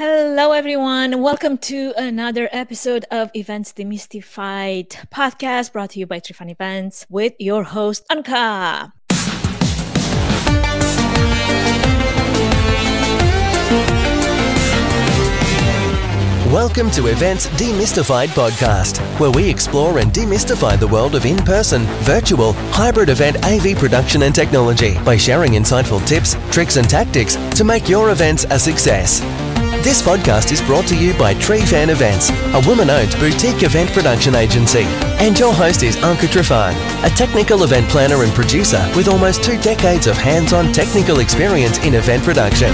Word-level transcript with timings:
Hello, 0.00 0.52
everyone. 0.52 1.22
Welcome 1.22 1.58
to 1.58 1.92
another 1.96 2.48
episode 2.52 3.04
of 3.10 3.32
Events 3.34 3.72
Demystified 3.72 4.90
podcast 5.10 5.72
brought 5.72 5.90
to 5.90 5.98
you 5.98 6.06
by 6.06 6.20
Trifan 6.20 6.52
Events 6.52 7.04
with 7.10 7.32
your 7.40 7.64
host, 7.64 8.06
Anka. 8.08 8.92
Welcome 16.52 16.92
to 16.92 17.08
Events 17.08 17.48
Demystified 17.48 18.28
podcast, 18.28 18.98
where 19.18 19.32
we 19.32 19.50
explore 19.50 19.98
and 19.98 20.12
demystify 20.12 20.78
the 20.78 20.86
world 20.86 21.16
of 21.16 21.26
in 21.26 21.38
person, 21.38 21.82
virtual, 22.04 22.52
hybrid 22.70 23.08
event 23.08 23.44
AV 23.44 23.76
production 23.76 24.22
and 24.22 24.32
technology 24.32 24.94
by 25.04 25.16
sharing 25.16 25.54
insightful 25.54 26.06
tips, 26.06 26.36
tricks, 26.52 26.76
and 26.76 26.88
tactics 26.88 27.34
to 27.56 27.64
make 27.64 27.88
your 27.88 28.12
events 28.12 28.46
a 28.50 28.60
success. 28.60 29.47
This 29.76 30.00
podcast 30.00 30.50
is 30.50 30.62
brought 30.62 30.86
to 30.88 30.96
you 30.96 31.12
by 31.18 31.34
Trifan 31.34 31.90
Events, 31.90 32.30
a 32.30 32.62
woman 32.66 32.88
owned 32.88 33.12
boutique 33.20 33.62
event 33.62 33.92
production 33.92 34.34
agency. 34.34 34.84
And 35.20 35.38
your 35.38 35.52
host 35.52 35.82
is 35.82 35.96
Anka 35.96 36.26
Trifan, 36.26 36.74
a 37.04 37.10
technical 37.14 37.62
event 37.62 37.88
planner 37.90 38.22
and 38.22 38.32
producer 38.32 38.82
with 38.96 39.08
almost 39.08 39.44
two 39.44 39.58
decades 39.60 40.06
of 40.06 40.16
hands 40.16 40.54
on 40.54 40.72
technical 40.72 41.20
experience 41.20 41.78
in 41.78 41.94
event 41.94 42.24
production. 42.24 42.72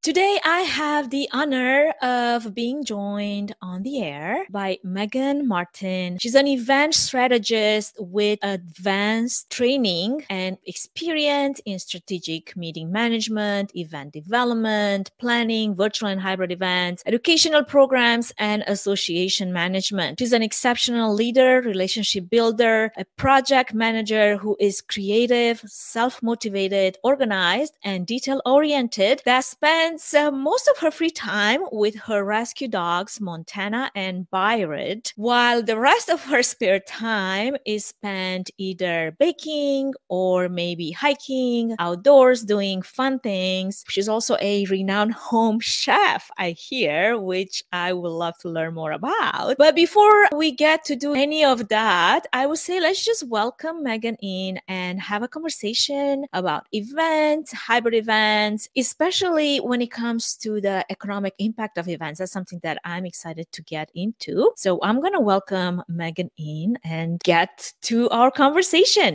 Today, 0.00 0.38
I 0.44 0.60
have 0.60 1.10
the 1.10 1.28
honor 1.32 1.92
of 2.00 2.54
being 2.54 2.84
joined 2.84 3.56
on 3.60 3.82
the 3.82 4.00
air 4.00 4.46
by 4.48 4.78
Megan 4.84 5.46
Martin. 5.46 6.18
She's 6.20 6.36
an 6.36 6.46
event 6.46 6.94
strategist 6.94 7.96
with 7.98 8.38
advanced 8.42 9.50
training 9.50 10.24
and 10.30 10.56
experience 10.64 11.60
in 11.64 11.80
strategic 11.80 12.56
meeting 12.56 12.92
management, 12.92 13.72
event 13.74 14.12
development, 14.12 15.10
planning, 15.18 15.74
virtual 15.74 16.08
and 16.08 16.20
hybrid 16.20 16.52
events, 16.52 17.02
educational 17.04 17.64
programs, 17.64 18.32
and 18.38 18.62
association 18.68 19.52
management. 19.52 20.20
She's 20.20 20.32
an 20.32 20.42
exceptional 20.42 21.12
leader, 21.12 21.60
relationship 21.60 22.30
builder, 22.30 22.92
a 22.96 23.04
project 23.16 23.74
manager 23.74 24.36
who 24.36 24.56
is 24.60 24.80
creative, 24.80 25.60
self 25.66 26.22
motivated, 26.22 26.98
organized, 27.02 27.76
and 27.82 28.06
detail 28.06 28.40
oriented 28.46 29.22
that 29.24 29.44
spends 29.44 29.88
spends 29.98 30.14
uh, 30.14 30.30
most 30.30 30.68
of 30.68 30.78
her 30.78 30.90
free 30.90 31.10
time 31.10 31.60
with 31.72 31.96
her 31.96 32.24
rescue 32.24 32.68
dogs, 32.68 33.20
Montana 33.20 33.90
and 33.94 34.30
Byron, 34.30 35.02
while 35.16 35.62
the 35.62 35.78
rest 35.78 36.08
of 36.08 36.24
her 36.24 36.42
spare 36.52 36.80
time 36.80 37.56
is 37.66 37.84
spent 37.84 38.50
either 38.58 39.16
baking 39.18 39.94
or 40.08 40.48
maybe 40.48 40.90
hiking 40.90 41.74
outdoors, 41.78 42.44
doing 42.44 42.82
fun 42.82 43.18
things. 43.20 43.84
She's 43.88 44.08
also 44.08 44.36
a 44.40 44.64
renowned 44.66 45.14
home 45.14 45.60
chef, 45.60 46.30
I 46.38 46.50
hear, 46.50 47.18
which 47.18 47.62
I 47.72 47.92
would 47.92 48.08
love 48.08 48.38
to 48.38 48.48
learn 48.48 48.74
more 48.74 48.92
about. 48.92 49.56
But 49.58 49.74
before 49.74 50.28
we 50.34 50.52
get 50.52 50.84
to 50.86 50.96
do 50.96 51.14
any 51.14 51.44
of 51.44 51.68
that, 51.68 52.26
I 52.32 52.46
would 52.46 52.58
say 52.58 52.80
let's 52.80 53.04
just 53.04 53.28
welcome 53.28 53.82
Megan 53.82 54.16
in 54.16 54.60
and 54.68 55.00
have 55.00 55.22
a 55.22 55.28
conversation 55.28 56.26
about 56.32 56.66
events, 56.72 57.52
hybrid 57.52 57.94
events, 57.94 58.68
especially 58.76 59.58
when 59.58 59.77
it 59.82 59.88
it 59.88 59.90
comes 59.90 60.36
to 60.36 60.60
the 60.60 60.84
economic 60.90 61.34
impact 61.38 61.78
of 61.78 61.88
events, 61.88 62.18
that's 62.18 62.30
something 62.30 62.60
that 62.62 62.78
I'm 62.84 63.06
excited 63.06 63.50
to 63.52 63.62
get 63.62 63.90
into. 63.94 64.52
So 64.54 64.78
I'm 64.82 65.00
going 65.00 65.14
to 65.14 65.20
welcome 65.20 65.82
Megan 65.88 66.30
in 66.36 66.78
and 66.84 67.18
get 67.20 67.72
to 67.82 68.08
our 68.10 68.30
conversation. 68.30 69.14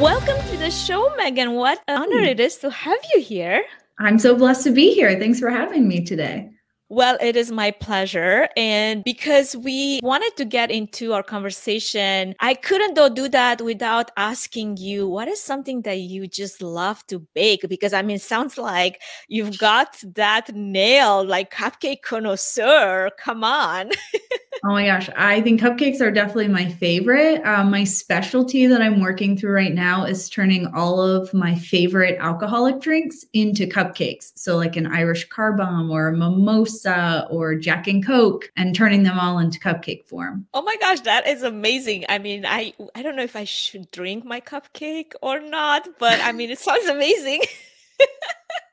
Welcome 0.00 0.36
to 0.50 0.56
the 0.58 0.70
show, 0.70 1.14
Megan. 1.16 1.52
What 1.52 1.80
an 1.86 2.02
honor 2.02 2.18
it 2.18 2.40
is 2.40 2.56
to 2.58 2.70
have 2.70 2.98
you 3.14 3.22
here. 3.22 3.64
I'm 4.00 4.18
so 4.18 4.34
blessed 4.34 4.64
to 4.64 4.72
be 4.72 4.92
here. 4.94 5.16
Thanks 5.16 5.38
for 5.38 5.48
having 5.48 5.86
me 5.86 6.04
today. 6.04 6.50
Well, 6.88 7.18
it 7.20 7.34
is 7.34 7.50
my 7.50 7.72
pleasure. 7.72 8.48
And 8.56 9.02
because 9.02 9.56
we 9.56 9.98
wanted 10.04 10.36
to 10.36 10.44
get 10.44 10.70
into 10.70 11.14
our 11.14 11.22
conversation, 11.22 12.36
I 12.38 12.54
couldn't 12.54 12.94
though 12.94 13.08
do 13.08 13.28
that 13.30 13.60
without 13.60 14.12
asking 14.16 14.76
you 14.76 15.08
what 15.08 15.26
is 15.26 15.42
something 15.42 15.82
that 15.82 15.98
you 15.98 16.28
just 16.28 16.62
love 16.62 17.04
to 17.08 17.18
bake? 17.34 17.64
Because 17.68 17.92
I 17.92 18.02
mean, 18.02 18.20
sounds 18.20 18.56
like 18.56 19.02
you've 19.26 19.58
got 19.58 19.96
that 20.14 20.54
nail 20.54 21.26
like 21.26 21.52
cupcake 21.52 22.02
connoisseur. 22.02 23.10
Come 23.18 23.42
on. 23.42 23.90
oh 24.64 24.70
my 24.70 24.86
gosh. 24.86 25.08
I 25.16 25.40
think 25.40 25.60
cupcakes 25.60 26.00
are 26.00 26.10
definitely 26.10 26.48
my 26.48 26.68
favorite. 26.68 27.44
Um, 27.44 27.70
my 27.70 27.84
specialty 27.84 28.66
that 28.66 28.82
I'm 28.82 29.00
working 29.00 29.36
through 29.36 29.52
right 29.52 29.74
now 29.74 30.04
is 30.04 30.28
turning 30.28 30.66
all 30.74 31.00
of 31.00 31.32
my 31.34 31.54
favorite 31.54 32.16
alcoholic 32.20 32.80
drinks 32.80 33.24
into 33.32 33.66
cupcakes. 33.66 34.32
So, 34.34 34.56
like 34.56 34.76
an 34.76 34.86
Irish 34.86 35.28
car 35.28 35.52
bomb 35.52 35.90
or 35.90 36.08
a 36.08 36.16
mimosa 36.16 37.26
or 37.30 37.54
Jack 37.54 37.86
and 37.86 38.04
Coke 38.04 38.50
and 38.56 38.74
turning 38.74 39.02
them 39.02 39.18
all 39.18 39.38
into 39.38 39.58
cupcake 39.58 40.06
form. 40.06 40.46
Oh 40.54 40.62
my 40.62 40.76
gosh, 40.80 41.00
that 41.00 41.26
is 41.26 41.42
amazing. 41.42 42.04
I 42.08 42.18
mean, 42.18 42.44
I 42.46 42.72
I 42.94 43.02
don't 43.02 43.16
know 43.16 43.24
if 43.24 43.36
I 43.36 43.44
should 43.44 43.90
drink 43.90 44.24
my 44.24 44.40
cupcake 44.40 45.12
or 45.22 45.40
not, 45.40 45.88
but 45.98 46.20
I 46.20 46.32
mean, 46.32 46.50
it 46.50 46.58
sounds 46.58 46.86
amazing. 46.86 47.42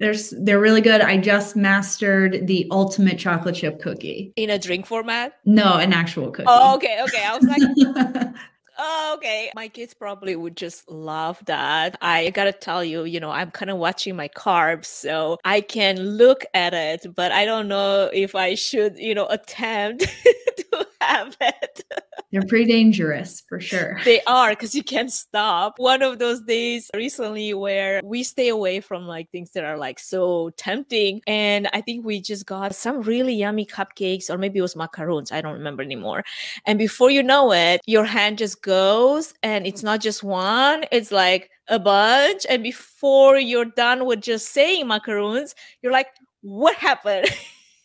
There's 0.00 0.30
they're 0.30 0.58
really 0.58 0.80
good. 0.80 1.02
I 1.02 1.18
just 1.18 1.56
mastered 1.56 2.46
the 2.46 2.66
ultimate 2.70 3.18
chocolate 3.18 3.54
chip 3.54 3.80
cookie. 3.80 4.32
In 4.36 4.48
a 4.48 4.58
drink 4.58 4.86
format? 4.86 5.34
No, 5.44 5.74
an 5.74 5.92
actual 5.92 6.30
cookie. 6.30 6.48
Oh, 6.48 6.74
okay, 6.76 7.00
okay. 7.04 7.22
I 7.24 7.36
was 7.36 7.46
like 7.46 8.34
Oh, 8.82 9.12
okay. 9.18 9.50
My 9.54 9.68
kids 9.68 9.92
probably 9.92 10.34
would 10.36 10.56
just 10.56 10.90
love 10.90 11.38
that. 11.44 11.98
I 12.00 12.30
gotta 12.30 12.52
tell 12.52 12.82
you, 12.82 13.04
you 13.04 13.20
know, 13.20 13.30
I'm 13.30 13.50
kind 13.50 13.70
of 13.70 13.76
watching 13.76 14.16
my 14.16 14.28
carbs, 14.28 14.86
so 14.86 15.36
I 15.44 15.60
can 15.60 16.00
look 16.00 16.46
at 16.54 16.72
it, 16.72 17.14
but 17.14 17.30
I 17.30 17.44
don't 17.44 17.68
know 17.68 18.08
if 18.10 18.34
I 18.34 18.54
should, 18.54 18.96
you 18.96 19.14
know, 19.14 19.26
attempt 19.26 20.00
to 20.56 20.86
have 21.10 21.36
it. 21.40 21.84
They're 22.30 22.46
pretty 22.46 22.66
dangerous 22.66 23.42
for 23.48 23.58
sure. 23.58 24.00
They 24.04 24.20
are 24.22 24.50
because 24.50 24.74
you 24.74 24.84
can't 24.84 25.10
stop. 25.10 25.74
One 25.78 26.02
of 26.02 26.18
those 26.18 26.42
days 26.42 26.90
recently 26.94 27.54
where 27.54 28.00
we 28.04 28.22
stay 28.22 28.48
away 28.48 28.80
from 28.80 29.06
like 29.06 29.30
things 29.30 29.50
that 29.52 29.64
are 29.64 29.76
like 29.76 29.98
so 29.98 30.50
tempting. 30.56 31.22
And 31.26 31.68
I 31.72 31.80
think 31.80 32.04
we 32.04 32.20
just 32.20 32.46
got 32.46 32.74
some 32.74 33.02
really 33.02 33.34
yummy 33.34 33.66
cupcakes, 33.66 34.30
or 34.30 34.38
maybe 34.38 34.58
it 34.58 34.62
was 34.62 34.76
macaroons. 34.76 35.32
I 35.32 35.40
don't 35.40 35.54
remember 35.54 35.82
anymore. 35.82 36.24
And 36.66 36.78
before 36.78 37.10
you 37.10 37.22
know 37.22 37.52
it, 37.52 37.80
your 37.86 38.04
hand 38.04 38.38
just 38.38 38.62
goes 38.62 39.34
and 39.42 39.66
it's 39.66 39.82
not 39.82 40.00
just 40.00 40.22
one, 40.22 40.84
it's 40.92 41.10
like 41.10 41.50
a 41.68 41.78
bunch. 41.78 42.46
And 42.48 42.62
before 42.62 43.38
you're 43.38 43.64
done 43.64 44.04
with 44.04 44.20
just 44.20 44.52
saying 44.52 44.86
macaroons, 44.86 45.54
you're 45.82 45.92
like, 45.92 46.08
what 46.42 46.76
happened? 46.76 47.28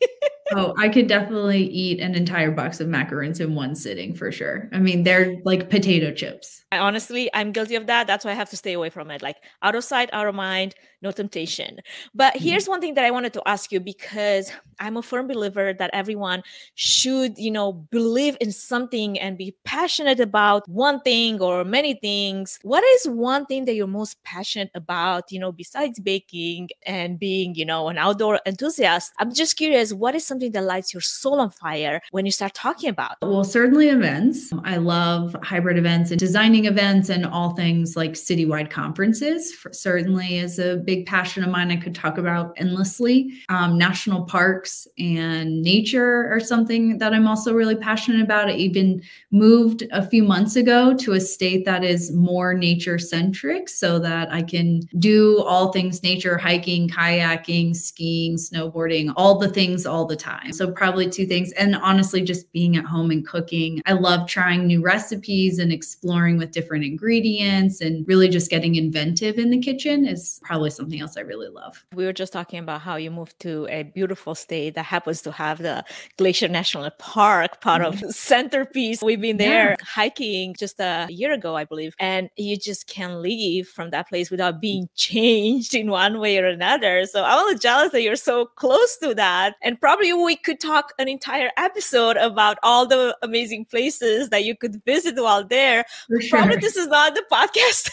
oh, 0.53 0.73
I 0.77 0.89
could 0.89 1.07
definitely 1.07 1.63
eat 1.65 1.99
an 1.99 2.15
entire 2.15 2.51
box 2.51 2.79
of 2.79 2.87
macaroons 2.87 3.39
in 3.39 3.55
one 3.55 3.75
sitting 3.75 4.13
for 4.13 4.31
sure. 4.31 4.69
I 4.71 4.79
mean, 4.79 5.03
they're 5.03 5.37
like 5.43 5.69
potato 5.69 6.11
chips. 6.11 6.63
I 6.71 6.79
honestly, 6.79 7.29
I'm 7.33 7.51
guilty 7.51 7.75
of 7.75 7.87
that. 7.87 8.07
That's 8.07 8.25
why 8.25 8.31
I 8.31 8.35
have 8.35 8.49
to 8.49 8.57
stay 8.57 8.73
away 8.73 8.89
from 8.89 9.09
it. 9.11 9.21
Like 9.21 9.37
out 9.61 9.75
of 9.75 9.83
sight, 9.83 10.09
out 10.13 10.27
of 10.27 10.35
mind, 10.35 10.75
no 11.01 11.11
temptation. 11.11 11.79
But 12.13 12.33
mm-hmm. 12.33 12.43
here's 12.43 12.67
one 12.67 12.81
thing 12.81 12.95
that 12.95 13.05
I 13.05 13.11
wanted 13.11 13.33
to 13.33 13.47
ask 13.47 13.71
you 13.71 13.79
because 13.79 14.51
I'm 14.79 14.97
a 14.97 15.01
firm 15.01 15.27
believer 15.27 15.73
that 15.73 15.89
everyone 15.93 16.43
should, 16.73 17.37
you 17.37 17.51
know, 17.51 17.71
believe 17.71 18.35
in 18.41 18.51
something 18.51 19.17
and 19.19 19.37
be 19.37 19.55
passionate 19.63 20.19
about 20.19 20.67
one 20.67 20.99
thing 21.01 21.39
or 21.39 21.63
many 21.63 21.93
things. 21.93 22.59
What 22.63 22.83
is 22.83 23.07
one 23.07 23.45
thing 23.45 23.65
that 23.65 23.75
you're 23.75 23.87
most 23.87 24.21
passionate 24.23 24.71
about, 24.75 25.31
you 25.31 25.39
know, 25.39 25.51
besides 25.51 25.99
baking 25.99 26.69
and 26.85 27.17
being, 27.17 27.55
you 27.55 27.65
know, 27.65 27.87
an 27.87 27.97
outdoor 27.97 28.41
enthusiast? 28.45 29.13
I'm 29.19 29.33
just 29.33 29.55
curious, 29.55 29.93
what 29.93 30.15
is 30.15 30.25
something 30.35 30.51
that 30.51 30.63
lights 30.63 30.93
your 30.93 31.01
soul 31.01 31.39
on 31.39 31.49
fire 31.49 32.01
when 32.11 32.25
you 32.25 32.31
start 32.31 32.53
talking 32.53 32.89
about? 32.89 33.15
Well, 33.21 33.45
certainly 33.45 33.87
events. 33.87 34.51
I 34.65 34.75
love 34.77 35.35
hybrid 35.41 35.77
events 35.77 36.11
and 36.11 36.19
designing 36.19 36.65
events 36.65 37.09
and 37.09 37.25
all 37.25 37.55
things 37.55 37.95
like 37.95 38.13
citywide 38.13 38.69
conferences. 38.69 39.53
For, 39.53 39.71
certainly 39.71 40.39
is 40.39 40.59
a 40.59 40.75
big 40.75 41.05
passion 41.05 41.43
of 41.43 41.49
mine 41.49 41.71
I 41.71 41.77
could 41.77 41.95
talk 41.95 42.17
about 42.17 42.53
endlessly. 42.57 43.33
Um, 43.47 43.77
national 43.77 44.25
parks 44.25 44.87
and 44.99 45.61
nature 45.61 46.29
are 46.33 46.41
something 46.41 46.97
that 46.97 47.13
I'm 47.13 47.27
also 47.27 47.53
really 47.53 47.75
passionate 47.77 48.21
about. 48.21 48.49
I 48.49 48.55
even 48.55 49.01
moved 49.31 49.83
a 49.93 50.05
few 50.05 50.23
months 50.23 50.57
ago 50.57 50.93
to 50.95 51.13
a 51.13 51.21
state 51.21 51.63
that 51.63 51.83
is 51.83 52.11
more 52.11 52.53
nature 52.53 52.99
centric 52.99 53.69
so 53.69 53.99
that 53.99 54.33
I 54.33 54.41
can 54.41 54.81
do 54.99 55.41
all 55.43 55.71
things 55.71 56.03
nature, 56.03 56.37
hiking, 56.37 56.89
kayaking, 56.89 57.73
skiing, 57.75 58.35
snowboarding, 58.35 59.13
all 59.15 59.39
the 59.39 59.49
things 59.49 59.85
all 59.85 60.05
the 60.05 60.15
time. 60.15 60.24
So, 60.51 60.71
probably 60.71 61.09
two 61.09 61.25
things. 61.25 61.51
And 61.53 61.75
honestly, 61.75 62.21
just 62.21 62.51
being 62.51 62.77
at 62.77 62.85
home 62.85 63.11
and 63.11 63.25
cooking. 63.25 63.81
I 63.85 63.93
love 63.93 64.27
trying 64.27 64.65
new 64.65 64.81
recipes 64.81 65.59
and 65.59 65.71
exploring 65.71 66.37
with 66.37 66.51
different 66.51 66.83
ingredients 66.83 67.81
and 67.81 68.07
really 68.07 68.29
just 68.29 68.49
getting 68.49 68.75
inventive 68.75 69.37
in 69.37 69.49
the 69.49 69.59
kitchen 69.59 70.05
is 70.05 70.39
probably 70.43 70.69
something 70.69 70.99
else 70.99 71.17
I 71.17 71.21
really 71.21 71.49
love. 71.49 71.83
We 71.93 72.05
were 72.05 72.13
just 72.13 72.33
talking 72.33 72.59
about 72.59 72.81
how 72.81 72.95
you 72.95 73.11
moved 73.11 73.39
to 73.41 73.67
a 73.69 73.83
beautiful 73.83 74.35
state 74.35 74.75
that 74.75 74.85
happens 74.85 75.21
to 75.23 75.31
have 75.31 75.59
the 75.59 75.83
Glacier 76.17 76.47
National 76.47 76.89
Park 76.91 77.61
part 77.61 77.81
of 77.81 77.95
mm-hmm. 77.95 78.09
centerpiece. 78.09 79.01
We've 79.01 79.21
been 79.21 79.37
there 79.37 79.71
yeah. 79.71 79.85
hiking 79.85 80.55
just 80.57 80.79
a 80.79 81.07
year 81.09 81.33
ago, 81.33 81.55
I 81.55 81.65
believe, 81.65 81.93
and 81.99 82.29
you 82.35 82.57
just 82.57 82.87
can't 82.87 83.19
leave 83.19 83.67
from 83.67 83.89
that 83.91 84.09
place 84.09 84.31
without 84.31 84.61
being 84.61 84.89
changed 84.95 85.75
in 85.75 85.91
one 85.91 86.19
way 86.19 86.37
or 86.37 86.45
another. 86.45 87.05
So 87.05 87.23
I'm 87.23 87.39
a 87.39 87.43
little 87.43 87.59
jealous 87.59 87.91
that 87.91 88.01
you're 88.01 88.15
so 88.15 88.45
close 88.45 88.97
to 88.97 89.13
that. 89.15 89.55
And 89.61 89.79
probably 89.79 90.13
we 90.23 90.35
could 90.35 90.59
talk 90.59 90.93
an 90.99 91.07
entire 91.07 91.51
episode 91.57 92.17
about 92.17 92.57
all 92.63 92.85
the 92.85 93.17
amazing 93.21 93.65
places 93.65 94.29
that 94.29 94.45
you 94.45 94.55
could 94.55 94.83
visit 94.85 95.15
while 95.15 95.43
there. 95.43 95.85
Sure. 96.19 96.39
Probably 96.39 96.57
this 96.57 96.75
is 96.75 96.87
not 96.87 97.15
the 97.15 97.23
podcast. 97.31 97.91